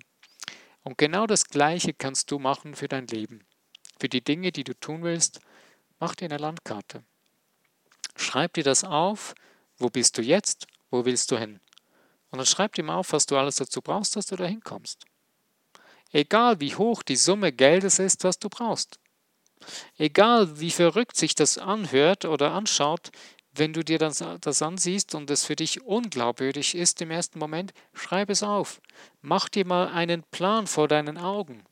Und 0.82 0.96
genau 0.96 1.26
das 1.26 1.46
Gleiche 1.46 1.92
kannst 1.92 2.30
du 2.30 2.38
machen 2.38 2.74
für 2.74 2.88
dein 2.88 3.06
Leben. 3.08 3.44
Für 3.98 4.08
die 4.08 4.22
Dinge, 4.22 4.52
die 4.52 4.64
du 4.64 4.74
tun 4.74 5.02
willst, 5.02 5.40
mach 5.98 6.14
dir 6.14 6.26
eine 6.26 6.38
Landkarte. 6.38 7.02
Schreib 8.16 8.54
dir 8.54 8.64
das 8.64 8.84
auf, 8.84 9.34
wo 9.78 9.88
bist 9.90 10.18
du 10.18 10.22
jetzt, 10.22 10.66
wo 10.90 11.04
willst 11.04 11.30
du 11.30 11.38
hin. 11.38 11.60
Und 12.30 12.38
dann 12.38 12.46
schreib 12.46 12.74
dir 12.74 12.84
mal 12.84 12.96
auf, 12.96 13.12
was 13.12 13.26
du 13.26 13.36
alles 13.36 13.56
dazu 13.56 13.80
brauchst, 13.80 14.16
dass 14.16 14.26
du 14.26 14.36
da 14.36 14.44
hinkommst. 14.44 15.04
Egal 16.10 16.60
wie 16.60 16.74
hoch 16.74 17.02
die 17.02 17.16
Summe 17.16 17.52
Geldes 17.52 17.98
ist, 17.98 18.24
was 18.24 18.38
du 18.38 18.48
brauchst. 18.48 18.98
Egal 19.96 20.60
wie 20.60 20.70
verrückt 20.70 21.16
sich 21.16 21.34
das 21.34 21.58
anhört 21.58 22.24
oder 22.24 22.52
anschaut, 22.52 23.10
wenn 23.52 23.72
du 23.72 23.84
dir 23.84 23.98
das, 23.98 24.22
das 24.40 24.62
ansiehst 24.62 25.14
und 25.14 25.30
es 25.30 25.44
für 25.44 25.56
dich 25.56 25.82
unglaubwürdig 25.82 26.74
ist 26.74 27.00
im 27.00 27.10
ersten 27.10 27.38
Moment, 27.38 27.72
schreib 27.92 28.30
es 28.30 28.42
auf. 28.42 28.80
Mach 29.22 29.48
dir 29.48 29.64
mal 29.64 29.88
einen 29.88 30.24
Plan 30.24 30.66
vor 30.66 30.88
deinen 30.88 31.18
Augen. 31.18 31.64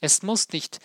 Es 0.00 0.22
muss 0.22 0.48
nicht 0.50 0.78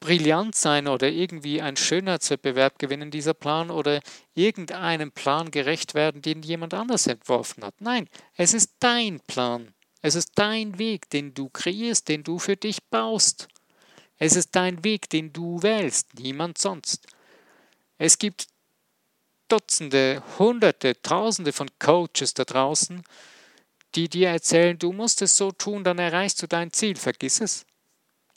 brillant 0.00 0.54
sein 0.54 0.88
oder 0.88 1.08
irgendwie 1.08 1.60
einen 1.62 1.76
Schönheitswettbewerb 1.76 2.78
gewinnen, 2.78 3.10
dieser 3.10 3.34
Plan, 3.34 3.70
oder 3.70 4.00
irgendeinem 4.34 5.12
Plan 5.12 5.50
gerecht 5.50 5.94
werden, 5.94 6.22
den 6.22 6.42
jemand 6.42 6.74
anders 6.74 7.06
entworfen 7.06 7.64
hat. 7.64 7.80
Nein, 7.80 8.08
es 8.36 8.54
ist 8.54 8.74
dein 8.80 9.20
Plan. 9.20 9.74
Es 10.02 10.14
ist 10.14 10.32
dein 10.36 10.78
Weg, 10.78 11.10
den 11.10 11.34
du 11.34 11.48
kreierst, 11.48 12.08
den 12.08 12.22
du 12.22 12.38
für 12.38 12.56
dich 12.56 12.78
baust. 12.90 13.48
Es 14.18 14.36
ist 14.36 14.54
dein 14.54 14.84
Weg, 14.84 15.10
den 15.10 15.32
du 15.32 15.62
wählst, 15.62 16.14
niemand 16.14 16.58
sonst. 16.58 17.06
Es 17.98 18.18
gibt 18.18 18.46
Dutzende, 19.48 20.22
Hunderte, 20.38 21.00
Tausende 21.02 21.52
von 21.52 21.68
Coaches 21.78 22.34
da 22.34 22.44
draußen, 22.44 23.02
die 23.94 24.08
dir 24.08 24.28
erzählen, 24.28 24.78
du 24.78 24.92
musst 24.92 25.22
es 25.22 25.36
so 25.36 25.52
tun, 25.52 25.84
dann 25.84 25.98
erreichst 25.98 26.42
du 26.42 26.46
dein 26.46 26.72
Ziel. 26.72 26.96
Vergiss 26.96 27.40
es. 27.40 27.64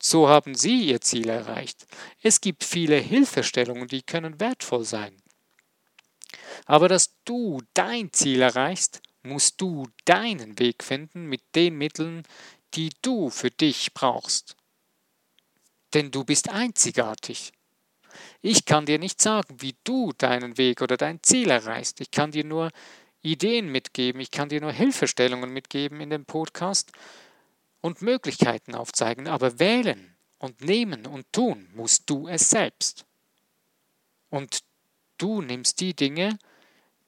So 0.01 0.29
haben 0.29 0.55
sie 0.55 0.85
ihr 0.85 1.01
Ziel 1.01 1.29
erreicht. 1.29 1.85
Es 2.21 2.41
gibt 2.41 2.63
viele 2.63 2.97
Hilfestellungen, 2.97 3.87
die 3.87 4.01
können 4.01 4.39
wertvoll 4.39 4.85
sein. 4.85 5.15
Aber 6.65 6.87
dass 6.87 7.15
du 7.25 7.61
dein 7.73 8.13
Ziel 8.13 8.41
erreichst, 8.41 9.01
musst 9.23 9.59
du 9.59 9.87
deinen 10.05 10.57
Weg 10.59 10.83
finden 10.83 11.25
mit 11.25 11.41
den 11.55 11.77
Mitteln, 11.77 12.23
die 12.75 12.91
du 13.01 13.29
für 13.29 13.51
dich 13.51 13.93
brauchst. 13.93 14.55
Denn 15.93 16.11
du 16.11 16.23
bist 16.23 16.49
einzigartig. 16.49 17.51
Ich 18.41 18.65
kann 18.65 18.85
dir 18.85 18.99
nicht 18.99 19.21
sagen, 19.21 19.55
wie 19.59 19.75
du 19.83 20.13
deinen 20.17 20.57
Weg 20.57 20.81
oder 20.81 20.97
dein 20.97 21.21
Ziel 21.23 21.49
erreichst. 21.49 21.99
Ich 21.99 22.11
kann 22.11 22.31
dir 22.31 22.43
nur 22.43 22.71
Ideen 23.21 23.69
mitgeben, 23.69 24.21
ich 24.21 24.31
kann 24.31 24.49
dir 24.49 24.61
nur 24.61 24.71
Hilfestellungen 24.71 25.51
mitgeben 25.51 25.99
in 25.99 26.09
dem 26.09 26.25
Podcast 26.25 26.91
und 27.81 28.01
Möglichkeiten 28.01 28.75
aufzeigen, 28.75 29.27
aber 29.27 29.59
wählen 29.59 30.15
und 30.37 30.61
nehmen 30.61 31.05
und 31.05 31.31
tun 31.31 31.69
musst 31.73 32.09
du 32.09 32.27
es 32.27 32.49
selbst. 32.49 33.05
Und 34.29 34.59
du 35.17 35.41
nimmst 35.41 35.79
die 35.79 35.95
Dinge, 35.95 36.37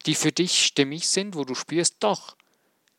die 0.05 0.15
für 0.15 0.31
dich 0.31 0.65
stimmig 0.65 1.07
sind, 1.07 1.35
wo 1.35 1.43
du 1.43 1.55
spürst, 1.55 1.97
doch, 1.99 2.35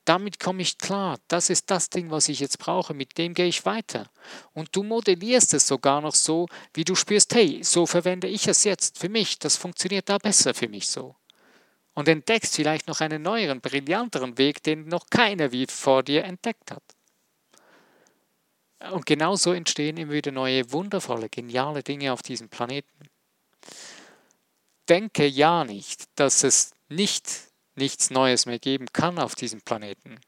damit 0.04 0.40
komme 0.40 0.62
ich 0.62 0.78
klar, 0.78 1.18
das 1.28 1.48
ist 1.48 1.70
das 1.70 1.88
Ding, 1.88 2.10
was 2.10 2.28
ich 2.28 2.40
jetzt 2.40 2.58
brauche, 2.58 2.92
mit 2.92 3.18
dem 3.18 3.34
gehe 3.34 3.46
ich 3.46 3.64
weiter. 3.64 4.10
Und 4.52 4.74
du 4.74 4.82
modellierst 4.82 5.54
es 5.54 5.68
sogar 5.68 6.00
noch 6.00 6.14
so, 6.14 6.48
wie 6.74 6.84
du 6.84 6.94
spürst, 6.94 7.34
hey, 7.34 7.62
so 7.62 7.86
verwende 7.86 8.26
ich 8.26 8.48
es 8.48 8.64
jetzt 8.64 8.98
für 8.98 9.08
mich, 9.08 9.38
das 9.38 9.56
funktioniert 9.56 10.08
da 10.08 10.18
besser 10.18 10.54
für 10.54 10.68
mich 10.68 10.88
so. 10.88 11.14
Und 11.94 12.08
entdeckst 12.08 12.56
vielleicht 12.56 12.88
noch 12.88 13.00
einen 13.00 13.22
neueren, 13.22 13.60
brillanteren 13.60 14.38
Weg, 14.38 14.62
den 14.62 14.88
noch 14.88 15.06
keiner 15.08 15.52
wie 15.52 15.66
vor 15.66 16.02
dir 16.02 16.24
entdeckt 16.24 16.70
hat. 16.70 16.82
Und 18.90 19.06
genauso 19.06 19.52
entstehen 19.52 19.96
immer 19.96 20.12
wieder 20.12 20.32
neue, 20.32 20.72
wundervolle, 20.72 21.28
geniale 21.28 21.82
Dinge 21.82 22.12
auf 22.12 22.22
diesem 22.22 22.48
Planeten. 22.48 23.08
Denke 24.88 25.26
ja 25.26 25.64
nicht, 25.64 26.06
dass 26.16 26.42
es 26.42 26.72
nicht 26.88 27.52
nichts 27.74 28.10
Neues 28.10 28.46
mehr 28.46 28.58
geben 28.58 28.86
kann 28.92 29.18
auf 29.18 29.34
diesem 29.34 29.60
Planeten. 29.62 30.20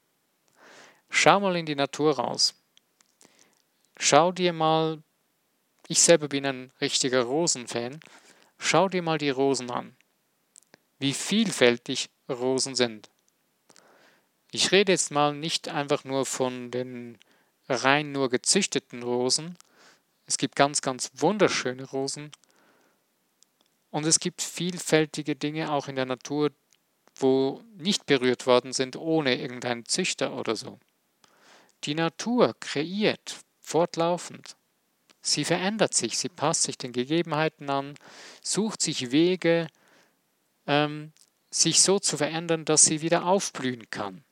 Schau 1.11 1.41
mal 1.41 1.57
in 1.57 1.67
die 1.67 1.75
Natur 1.75 2.17
raus. 2.17 2.55
Schau 3.99 4.33
dir 4.33 4.53
mal, 4.53 5.03
ich 5.89 6.01
selber 6.01 6.29
bin 6.29 6.47
ein 6.47 6.73
richtiger 6.81 7.23
Rosenfan, 7.23 8.01
schau 8.59 8.89
dir 8.89 9.03
mal 9.03 9.19
die 9.19 9.31
Rosen 9.31 9.71
an. 9.71 9.97
Wie 10.99 11.13
vielfältig 11.13 12.09
Rosen 12.29 12.75
sind. 12.75 13.11
Ich 14.51 14.73
rede 14.73 14.93
jetzt 14.93 15.11
mal 15.11 15.35
nicht 15.35 15.69
einfach 15.69 16.05
nur 16.05 16.25
von 16.27 16.71
den 16.71 17.19
rein 17.69 18.13
nur 18.13 18.29
gezüchteten 18.29 19.03
Rosen. 19.03 19.57
Es 20.27 20.39
gibt 20.39 20.57
ganz, 20.57 20.83
ganz 20.83 21.11
wunderschöne 21.15 21.85
Rosen. 21.85 22.31
Und 23.91 24.07
es 24.07 24.21
gibt 24.21 24.43
vielfältige 24.43 25.37
Dinge 25.37 25.73
auch 25.73 25.89
in 25.89 25.97
der 25.97 26.07
Natur, 26.07 26.51
wo 27.17 27.63
nicht 27.77 28.07
berührt 28.07 28.47
worden 28.47 28.73
sind 28.73 28.97
ohne 28.97 29.41
irgendeinen 29.41 29.85
Züchter 29.85 30.35
oder 30.35 30.57
so. 30.57 30.81
Die 31.85 31.95
Natur 31.95 32.55
kreiert 32.59 33.37
fortlaufend. 33.61 34.57
Sie 35.23 35.45
verändert 35.45 35.95
sich, 35.95 36.19
sie 36.19 36.29
passt 36.29 36.65
sich 36.65 36.77
den 36.77 36.93
Gegebenheiten 36.93 37.71
an, 37.71 37.95
sucht 38.43 38.83
sich 38.83 39.11
Wege, 39.11 39.69
ähm, 40.67 41.13
sich 41.51 41.81
so 41.81 41.99
zu 41.99 42.17
verändern, 42.17 42.65
dass 42.65 42.85
sie 42.85 43.01
wieder 43.01 43.25
aufblühen 43.25 43.89
kann 43.91 44.25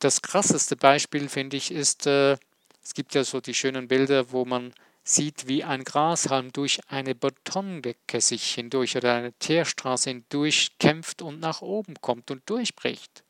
das 0.00 0.22
krasseste 0.22 0.76
Beispiel, 0.76 1.28
finde 1.28 1.56
ich, 1.56 1.70
ist, 1.70 2.06
äh, 2.06 2.36
es 2.82 2.94
gibt 2.94 3.14
ja 3.14 3.24
so 3.24 3.40
die 3.40 3.54
schönen 3.54 3.88
Bilder, 3.88 4.32
wo 4.32 4.44
man 4.44 4.72
sieht, 5.04 5.48
wie 5.48 5.64
ein 5.64 5.84
Grashalm 5.84 6.52
durch 6.52 6.80
eine 6.88 7.14
Betondecke 7.14 8.20
sich 8.20 8.54
hindurch 8.54 8.96
oder 8.96 9.14
eine 9.14 9.32
Teerstraße 9.34 10.10
hindurch 10.10 10.78
kämpft 10.78 11.22
und 11.22 11.40
nach 11.40 11.62
oben 11.62 11.94
kommt 12.00 12.30
und 12.30 12.48
durchbricht. 12.48 13.24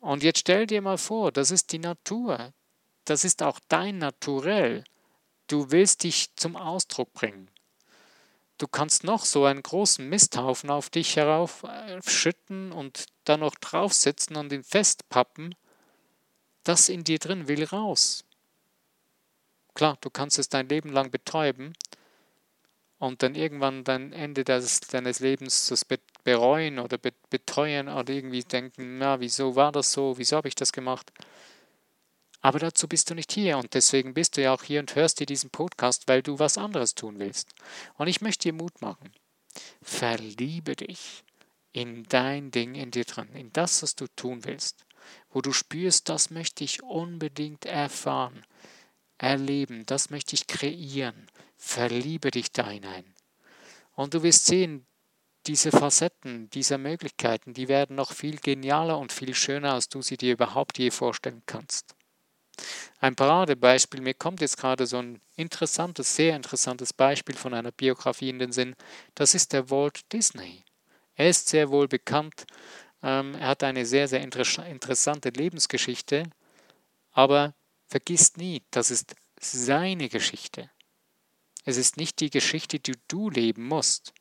Und 0.00 0.22
jetzt 0.22 0.40
stell 0.40 0.66
dir 0.66 0.82
mal 0.82 0.98
vor, 0.98 1.32
das 1.32 1.50
ist 1.50 1.72
die 1.72 1.78
Natur. 1.78 2.52
Das 3.04 3.24
ist 3.24 3.42
auch 3.42 3.60
dein 3.68 3.98
Naturell. 3.98 4.84
Du 5.46 5.70
willst 5.70 6.02
dich 6.02 6.34
zum 6.36 6.56
Ausdruck 6.56 7.12
bringen. 7.12 7.48
Du 8.58 8.66
kannst 8.66 9.04
noch 9.04 9.24
so 9.24 9.44
einen 9.44 9.62
großen 9.62 10.08
Misthaufen 10.08 10.70
auf 10.70 10.88
dich 10.88 11.16
heraufschütten 11.16 12.72
und 12.72 13.06
dann 13.24 13.40
noch 13.40 13.54
draufsetzen 13.54 14.36
und 14.36 14.52
ihn 14.52 14.64
festpappen. 14.64 15.54
Das 16.64 16.88
in 16.88 17.04
dir 17.04 17.18
drin 17.18 17.48
will 17.48 17.64
raus. 17.64 18.24
Klar, 19.74 19.98
du 20.00 20.08
kannst 20.08 20.38
es 20.38 20.48
dein 20.48 20.68
Leben 20.70 20.90
lang 20.90 21.10
betäuben 21.10 21.74
und 22.98 23.22
dann 23.22 23.34
irgendwann 23.34 23.84
dein 23.84 24.12
Ende 24.14 24.42
des, 24.42 24.80
deines 24.80 25.20
Lebens 25.20 25.66
das 25.66 25.84
bereuen 26.24 26.78
oder 26.78 26.96
beteuern 26.96 27.88
oder 27.88 28.12
irgendwie 28.12 28.42
denken, 28.42 28.96
na, 28.96 29.20
wieso 29.20 29.54
war 29.54 29.70
das 29.70 29.92
so, 29.92 30.16
wieso 30.16 30.36
habe 30.36 30.48
ich 30.48 30.54
das 30.54 30.72
gemacht? 30.72 31.12
Aber 32.46 32.60
dazu 32.60 32.86
bist 32.86 33.10
du 33.10 33.16
nicht 33.16 33.32
hier 33.32 33.58
und 33.58 33.74
deswegen 33.74 34.14
bist 34.14 34.36
du 34.36 34.42
ja 34.42 34.54
auch 34.54 34.62
hier 34.62 34.78
und 34.78 34.94
hörst 34.94 35.18
dir 35.18 35.26
diesen 35.26 35.50
Podcast, 35.50 36.06
weil 36.06 36.22
du 36.22 36.38
was 36.38 36.58
anderes 36.58 36.94
tun 36.94 37.18
willst. 37.18 37.48
Und 37.96 38.06
ich 38.06 38.20
möchte 38.20 38.44
dir 38.44 38.52
Mut 38.52 38.80
machen. 38.80 39.10
Verliebe 39.82 40.76
dich 40.76 41.24
in 41.72 42.04
dein 42.04 42.52
Ding 42.52 42.76
in 42.76 42.92
dir 42.92 43.04
drin, 43.04 43.26
in 43.34 43.52
das, 43.52 43.82
was 43.82 43.96
du 43.96 44.06
tun 44.14 44.44
willst, 44.44 44.86
wo 45.30 45.40
du 45.40 45.52
spürst, 45.52 46.08
das 46.08 46.30
möchte 46.30 46.62
ich 46.62 46.84
unbedingt 46.84 47.64
erfahren, 47.64 48.44
erleben, 49.18 49.84
das 49.84 50.10
möchte 50.10 50.36
ich 50.36 50.46
kreieren. 50.46 51.26
Verliebe 51.56 52.30
dich 52.30 52.52
da 52.52 52.70
hinein. 52.70 53.12
Und 53.96 54.14
du 54.14 54.22
wirst 54.22 54.46
sehen, 54.46 54.86
diese 55.48 55.72
Facetten, 55.72 56.48
diese 56.50 56.78
Möglichkeiten, 56.78 57.54
die 57.54 57.66
werden 57.66 57.96
noch 57.96 58.12
viel 58.12 58.36
genialer 58.36 59.00
und 59.00 59.10
viel 59.10 59.34
schöner, 59.34 59.72
als 59.72 59.88
du 59.88 60.00
sie 60.00 60.16
dir 60.16 60.34
überhaupt 60.34 60.78
je 60.78 60.92
vorstellen 60.92 61.42
kannst. 61.46 61.96
Ein 63.00 63.16
Paradebeispiel, 63.16 64.00
mir 64.00 64.14
kommt 64.14 64.40
jetzt 64.40 64.56
gerade 64.56 64.86
so 64.86 64.98
ein 64.98 65.20
interessantes, 65.36 66.16
sehr 66.16 66.34
interessantes 66.34 66.92
Beispiel 66.92 67.36
von 67.36 67.54
einer 67.54 67.72
Biografie 67.72 68.30
in 68.30 68.38
den 68.38 68.52
Sinn, 68.52 68.74
das 69.14 69.34
ist 69.34 69.52
der 69.52 69.70
Walt 69.70 70.12
Disney. 70.12 70.64
Er 71.14 71.28
ist 71.28 71.48
sehr 71.48 71.70
wohl 71.70 71.88
bekannt, 71.88 72.46
ähm, 73.02 73.34
er 73.34 73.48
hat 73.48 73.62
eine 73.62 73.86
sehr, 73.86 74.08
sehr 74.08 74.20
interessante 74.22 75.30
Lebensgeschichte, 75.30 76.24
aber 77.12 77.54
vergiss 77.86 78.36
nie, 78.36 78.62
das 78.70 78.90
ist 78.90 79.14
seine 79.40 80.08
Geschichte. 80.08 80.70
Es 81.64 81.76
ist 81.76 81.96
nicht 81.96 82.20
die 82.20 82.30
Geschichte, 82.30 82.78
die 82.78 82.94
du 83.08 83.30
leben 83.30 83.66
musst. 83.66 84.12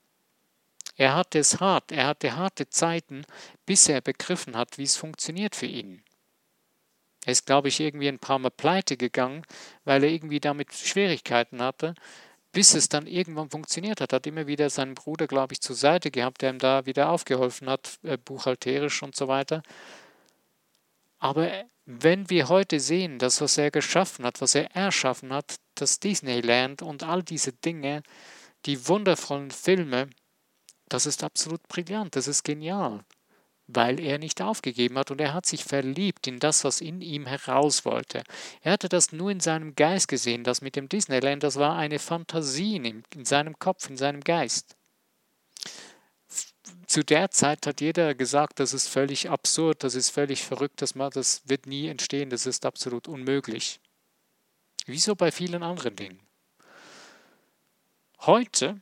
Er 0.98 1.16
hatte 1.16 1.40
es 1.40 1.60
hart, 1.60 1.92
er 1.92 2.08
hatte 2.08 2.36
harte 2.36 2.70
Zeiten, 2.70 3.26
bis 3.66 3.90
er 3.90 4.02
begriffen 4.02 4.56
hat, 4.56 4.78
wie 4.78 4.84
es 4.84 4.96
funktioniert 4.96 5.56
für 5.56 5.66
ihn. 5.66 6.05
Er 7.26 7.32
ist, 7.32 7.48
glaube 7.48 7.70
ich, 7.70 7.80
irgendwie 7.80 8.08
ein 8.08 8.20
paar 8.20 8.40
Mal 8.40 8.52
pleite 8.52 8.98
gegangen, 8.98 9.44
weil 9.84 10.04
er 10.04 10.12
irgendwie 10.12 10.40
damit 10.40 10.74
Schwierigkeiten 10.74 11.62
hatte, 11.62 11.96
bis 12.52 12.76
es 12.76 12.88
dann 12.88 13.08
irgendwann 13.08 13.50
funktioniert 13.50 14.00
hat. 14.00 14.14
Hat 14.14 14.28
immer 14.28 14.48
wieder 14.48 14.70
seinen 14.70 14.96
Bruder, 14.96 15.28
glaube 15.28 15.54
ich, 15.54 15.62
zur 15.62 15.76
Seite 15.76 16.12
gehabt, 16.12 16.44
der 16.44 16.52
ihm 16.52 16.60
da 16.60 16.86
wieder 16.86 17.10
aufgeholfen 17.10 17.68
hat, 17.68 18.00
äh, 18.04 18.18
buchhalterisch 18.18 19.02
und 19.02 19.16
so 19.16 19.28
weiter. 19.28 19.64
Aber 21.18 21.66
wenn 21.86 22.30
wir 22.30 22.48
heute 22.48 22.80
sehen, 22.80 23.18
das, 23.20 23.42
was 23.42 23.58
er 23.58 23.72
geschaffen 23.72 24.26
hat, 24.26 24.42
was 24.42 24.54
er 24.56 24.76
erschaffen 24.76 25.34
hat, 25.34 25.56
das 25.76 26.00
Disneyland 26.00 26.84
und 26.84 27.04
all 27.04 27.24
diese 27.24 27.54
Dinge, 27.54 28.04
die 28.66 28.88
wundervollen 28.88 29.52
Filme, 29.52 30.10
das 30.90 31.08
ist 31.08 31.24
absolut 31.24 31.68
brillant, 31.68 32.16
das 32.16 32.28
ist 32.28 32.44
genial 32.44 33.04
weil 33.68 34.00
er 34.00 34.20
nicht 34.20 34.42
aufgegeben 34.42 34.98
hat 34.98 35.12
und 35.12 35.20
er 35.20 35.34
hat 35.34 35.46
sich 35.46 35.64
verliebt 35.64 36.28
in 36.28 36.40
das, 36.40 36.64
was 36.64 36.82
in 36.82 37.02
ihm 37.02 37.26
heraus 37.26 37.86
wollte. 37.86 38.24
Er 38.62 38.74
hatte 38.74 38.90
das 38.90 39.12
nur 39.12 39.32
in 39.32 39.40
seinem 39.40 39.76
Geist 39.76 40.08
gesehen, 40.08 40.44
das 40.44 40.62
mit 40.62 40.76
dem 40.76 40.88
Disneyland, 40.88 41.44
das 41.44 41.58
war 41.58 41.76
eine 41.76 42.00
Fantasie 42.00 42.76
in, 42.76 43.26
seinem 43.26 43.58
Kopf, 43.58 43.90
in 43.90 43.98
seinem 43.98 44.22
Geist. 44.22 44.76
Zu 46.86 47.04
der 47.04 47.32
Zeit 47.32 47.66
hat 47.66 47.82
jeder 47.82 48.14
gesagt, 48.14 48.60
das 48.60 48.74
ist 48.74 48.88
völlig 48.88 49.30
absurd, 49.30 49.84
das 49.84 49.96
ist 49.96 50.12
völlig 50.12 50.44
verrückt, 50.44 50.82
das, 50.82 50.96
wird 50.96 51.66
nie 51.66 51.88
entstehen, 51.88 52.30
das 52.30 52.46
ist 52.46 52.66
absolut 52.66 53.08
unmöglich. 53.08 53.80
wie 54.86 55.00
so 55.00 55.16
bei 55.16 55.32
vielen 55.32 55.64
anderen 55.64 55.96
Dingen. 55.96 56.20
Heute 58.20 58.80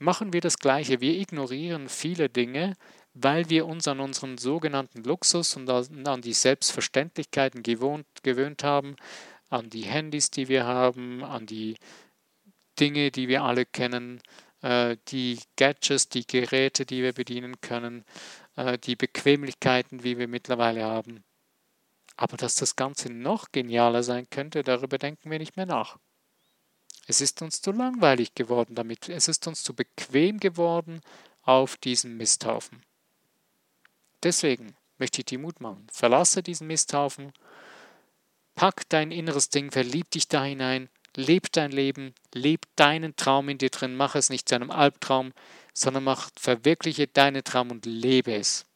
machen 0.00 0.32
wir 0.32 0.40
das 0.40 0.58
Gleiche. 0.58 1.00
Wir 1.00 1.18
ignorieren 1.18 1.88
viele 1.88 2.28
Dinge, 2.28 2.76
weil 3.20 3.48
wir 3.50 3.66
uns 3.66 3.88
an 3.88 4.00
unseren 4.00 4.38
sogenannten 4.38 5.02
Luxus 5.02 5.56
und 5.56 5.68
an 5.68 6.22
die 6.22 6.32
Selbstverständlichkeiten 6.32 7.62
gewohnt, 7.62 8.06
gewöhnt 8.22 8.62
haben, 8.62 8.96
an 9.50 9.70
die 9.70 9.82
Handys, 9.82 10.30
die 10.30 10.48
wir 10.48 10.66
haben, 10.66 11.24
an 11.24 11.46
die 11.46 11.76
Dinge, 12.78 13.10
die 13.10 13.28
wir 13.28 13.42
alle 13.42 13.66
kennen, 13.66 14.20
äh, 14.62 14.96
die 15.08 15.40
Gadgets, 15.56 16.08
die 16.08 16.26
Geräte, 16.26 16.86
die 16.86 17.02
wir 17.02 17.12
bedienen 17.12 17.60
können, 17.60 18.04
äh, 18.56 18.78
die 18.78 18.94
Bequemlichkeiten, 18.94 20.04
wie 20.04 20.18
wir 20.18 20.28
mittlerweile 20.28 20.84
haben. 20.84 21.24
Aber 22.16 22.36
dass 22.36 22.56
das 22.56 22.76
Ganze 22.76 23.12
noch 23.12 23.52
genialer 23.52 24.02
sein 24.02 24.28
könnte, 24.30 24.62
darüber 24.62 24.98
denken 24.98 25.30
wir 25.30 25.38
nicht 25.38 25.56
mehr 25.56 25.66
nach. 25.66 25.98
Es 27.06 27.20
ist 27.20 27.40
uns 27.42 27.62
zu 27.62 27.72
langweilig 27.72 28.34
geworden 28.34 28.74
damit. 28.74 29.08
Es 29.08 29.28
ist 29.28 29.46
uns 29.46 29.62
zu 29.62 29.74
bequem 29.74 30.38
geworden 30.38 31.00
auf 31.42 31.76
diesem 31.78 32.16
Misthaufen. 32.16 32.82
Deswegen 34.22 34.74
möchte 34.98 35.20
ich 35.20 35.26
dir 35.26 35.38
Mut 35.38 35.60
machen. 35.60 35.86
Verlasse 35.92 36.42
diesen 36.42 36.66
Misthaufen, 36.66 37.32
pack 38.54 38.88
dein 38.88 39.12
inneres 39.12 39.50
Ding, 39.50 39.70
verlieb 39.70 40.10
dich 40.10 40.28
da 40.28 40.44
hinein, 40.44 40.88
leb 41.14 41.52
dein 41.52 41.70
Leben, 41.70 42.14
leb 42.34 42.62
deinen 42.76 43.16
Traum 43.16 43.48
in 43.48 43.58
dir 43.58 43.70
drin, 43.70 43.96
mach 43.96 44.14
es 44.14 44.30
nicht 44.30 44.48
zu 44.48 44.54
einem 44.54 44.70
Albtraum, 44.70 45.32
sondern 45.72 46.04
mach, 46.04 46.30
verwirkliche 46.36 47.06
deinen 47.06 47.44
Traum 47.44 47.70
und 47.70 47.86
lebe 47.86 48.34
es. 48.34 48.66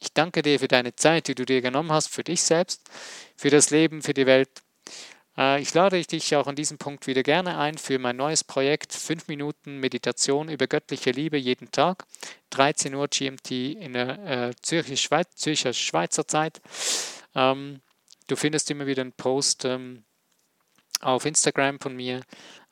Ich 0.00 0.12
danke 0.12 0.42
dir 0.42 0.58
für 0.58 0.68
deine 0.68 0.96
Zeit, 0.96 1.28
die 1.28 1.34
du 1.34 1.44
dir 1.44 1.60
genommen 1.60 1.92
hast, 1.92 2.08
für 2.08 2.24
dich 2.24 2.42
selbst, 2.42 2.82
für 3.36 3.50
das 3.50 3.70
Leben, 3.70 4.02
für 4.02 4.14
die 4.14 4.26
Welt. 4.26 4.50
Äh, 5.40 5.62
ich 5.62 5.72
lade 5.72 6.00
dich 6.02 6.36
auch 6.36 6.46
an 6.46 6.54
diesem 6.54 6.76
Punkt 6.78 7.06
wieder 7.06 7.22
gerne 7.22 7.58
ein 7.58 7.78
für 7.78 7.98
mein 7.98 8.16
neues 8.16 8.44
Projekt 8.44 8.92
5 8.92 9.26
Minuten 9.28 9.78
Meditation 9.78 10.50
über 10.50 10.66
göttliche 10.66 11.10
Liebe 11.10 11.38
jeden 11.38 11.70
Tag, 11.70 12.04
13 12.50 12.94
Uhr 12.94 13.08
GMT 13.08 13.50
in 13.50 13.94
der 13.94 14.48
äh, 14.48 14.54
Zürcher, 14.60 14.96
Schweiz, 14.96 15.34
Zürcher 15.36 15.72
Schweizer 15.72 16.28
Zeit. 16.28 16.60
Ähm, 17.34 17.80
du 18.26 18.36
findest 18.36 18.70
immer 18.70 18.86
wieder 18.86 19.00
einen 19.00 19.12
Post 19.12 19.64
ähm, 19.64 20.04
auf 21.00 21.24
Instagram 21.24 21.80
von 21.80 21.96
mir, 21.96 22.20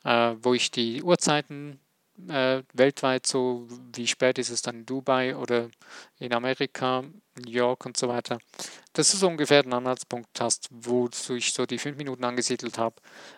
äh, 0.03 0.35
wo 0.41 0.53
ich 0.53 0.69
die 0.69 1.01
Uhrzeiten 1.01 1.79
äh, 2.27 2.63
weltweit 2.73 3.25
so, 3.25 3.67
wie 3.93 4.07
spät 4.07 4.37
ist 4.37 4.49
es 4.49 4.61
dann 4.61 4.79
in 4.79 4.85
Dubai 4.85 5.35
oder 5.35 5.69
in 6.19 6.33
Amerika, 6.33 7.01
New 7.01 7.51
York 7.51 7.85
und 7.85 7.97
so 7.97 8.07
weiter, 8.07 8.39
dass 8.93 9.11
du 9.11 9.17
so 9.17 9.27
ungefähr 9.27 9.63
einen 9.63 9.73
Anhaltspunkt 9.73 10.39
hast, 10.39 10.67
wo 10.71 11.09
ich 11.29 11.53
so 11.53 11.65
die 11.65 11.77
fünf 11.77 11.97
Minuten 11.97 12.23
angesiedelt 12.23 12.77
habe. 12.77 12.95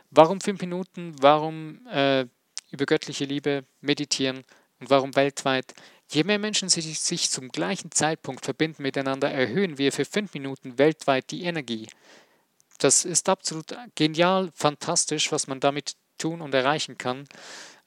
Warum 0.10 0.42
fünf 0.42 0.62
Minuten? 0.62 1.16
Warum 1.20 1.86
äh, 1.88 2.26
über 2.72 2.86
göttliche 2.86 3.26
Liebe 3.26 3.66
meditieren 3.82 4.44
und 4.80 4.90
warum 4.90 5.16
weltweit? 5.16 5.74
Je 6.10 6.24
mehr 6.24 6.40
Menschen 6.40 6.68
sich, 6.68 7.00
sich 7.00 7.30
zum 7.30 7.50
gleichen 7.50 7.92
Zeitpunkt 7.92 8.44
verbinden 8.44 8.84
miteinander, 8.84 9.32
erhöhen 9.32 9.78
wir 9.78 9.92
für 9.92 10.06
fünf 10.06 10.34
Minuten 10.34 10.78
weltweit 10.78 11.32
die 11.32 11.44
Energie. 11.44 11.88
Das 12.80 13.06
ist 13.06 13.30
absolut 13.30 13.78
genial, 13.96 14.52
fantastisch, 14.54 15.32
was 15.32 15.48
man 15.48 15.60
damit 15.60 15.96
tun 16.18 16.42
und 16.42 16.54
erreichen 16.54 16.98
kann. 16.98 17.28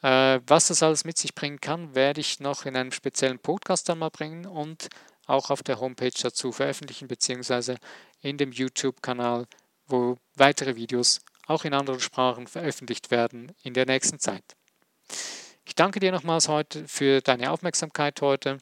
Äh, 0.05 0.43
was 0.47 0.67
das 0.67 0.83
alles 0.83 1.05
mit 1.07 1.17
sich 1.17 1.35
bringen 1.35 1.63
kann, 1.63 1.95
werde 1.95 2.21
ich 2.21 2.39
noch 2.39 2.67
in 2.67 2.77
einem 2.77 2.93
speziellen 2.93 3.39
Podcast 3.39 3.89
einmal 3.89 4.11
bringen 4.11 4.45
und 4.45 4.91
auch 5.27 5.49
auf 5.49 5.63
der 5.63 5.81
Homepage 5.81 6.13
dazu 6.21 6.53
veröffentlichen, 6.53 7.09
beziehungsweise 7.09 7.79
in 8.21 8.37
dem 8.37 8.53
YouTube-Kanal, 8.53 9.47
wo 9.87 10.19
weitere 10.35 10.77
Videos 10.77 11.23
auch 11.47 11.65
in 11.65 11.73
anderen 11.73 12.01
Sprachen 12.01 12.47
veröffentlicht 12.47 13.11
werden 13.11 13.53
in 13.63 13.73
der 13.73 13.87
nächsten 13.87 14.19
Zeit. 14.19 14.45
Ich 15.65 15.75
danke 15.75 16.01
dir 16.01 16.13
nochmals 16.13 16.49
heute 16.49 16.87
für 16.87 17.23
deine 17.23 17.51
Aufmerksamkeit 17.51 18.21
heute. 18.21 18.59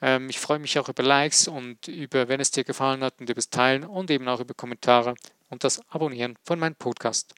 Ähm, 0.00 0.30
ich 0.30 0.40
freue 0.40 0.58
mich 0.58 0.78
auch 0.78 0.88
über 0.88 1.02
Likes 1.02 1.48
und 1.48 1.86
über, 1.86 2.28
wenn 2.28 2.40
es 2.40 2.50
dir 2.50 2.64
gefallen 2.64 3.04
hat, 3.04 3.20
und 3.20 3.28
über 3.28 3.34
das 3.34 3.50
Teilen 3.50 3.84
und 3.84 4.10
eben 4.10 4.26
auch 4.26 4.40
über 4.40 4.54
Kommentare 4.54 5.16
und 5.50 5.64
das 5.64 5.86
Abonnieren 5.90 6.38
von 6.46 6.58
meinem 6.58 6.76
Podcast. 6.76 7.34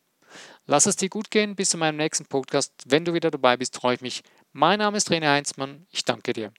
Lass 0.67 0.87
es 0.87 0.97
dir 0.97 1.09
gut 1.09 1.31
gehen. 1.31 1.57
Bis 1.57 1.71
zu 1.71 1.79
meinem 1.79 1.97
nächsten 1.97 2.27
Podcast. 2.27 2.73
Wenn 2.87 3.05
du 3.05 3.15
wieder 3.15 3.31
dabei 3.31 3.57
bist, 3.57 3.77
freue 3.77 3.97
ich 3.97 4.01
mich. 4.01 4.23
Mein 4.53 4.79
Name 4.79 4.97
ist 4.97 5.11
Rene 5.11 5.29
Heinzmann. 5.29 5.87
Ich 5.91 6.05
danke 6.05 6.33
dir. 6.33 6.53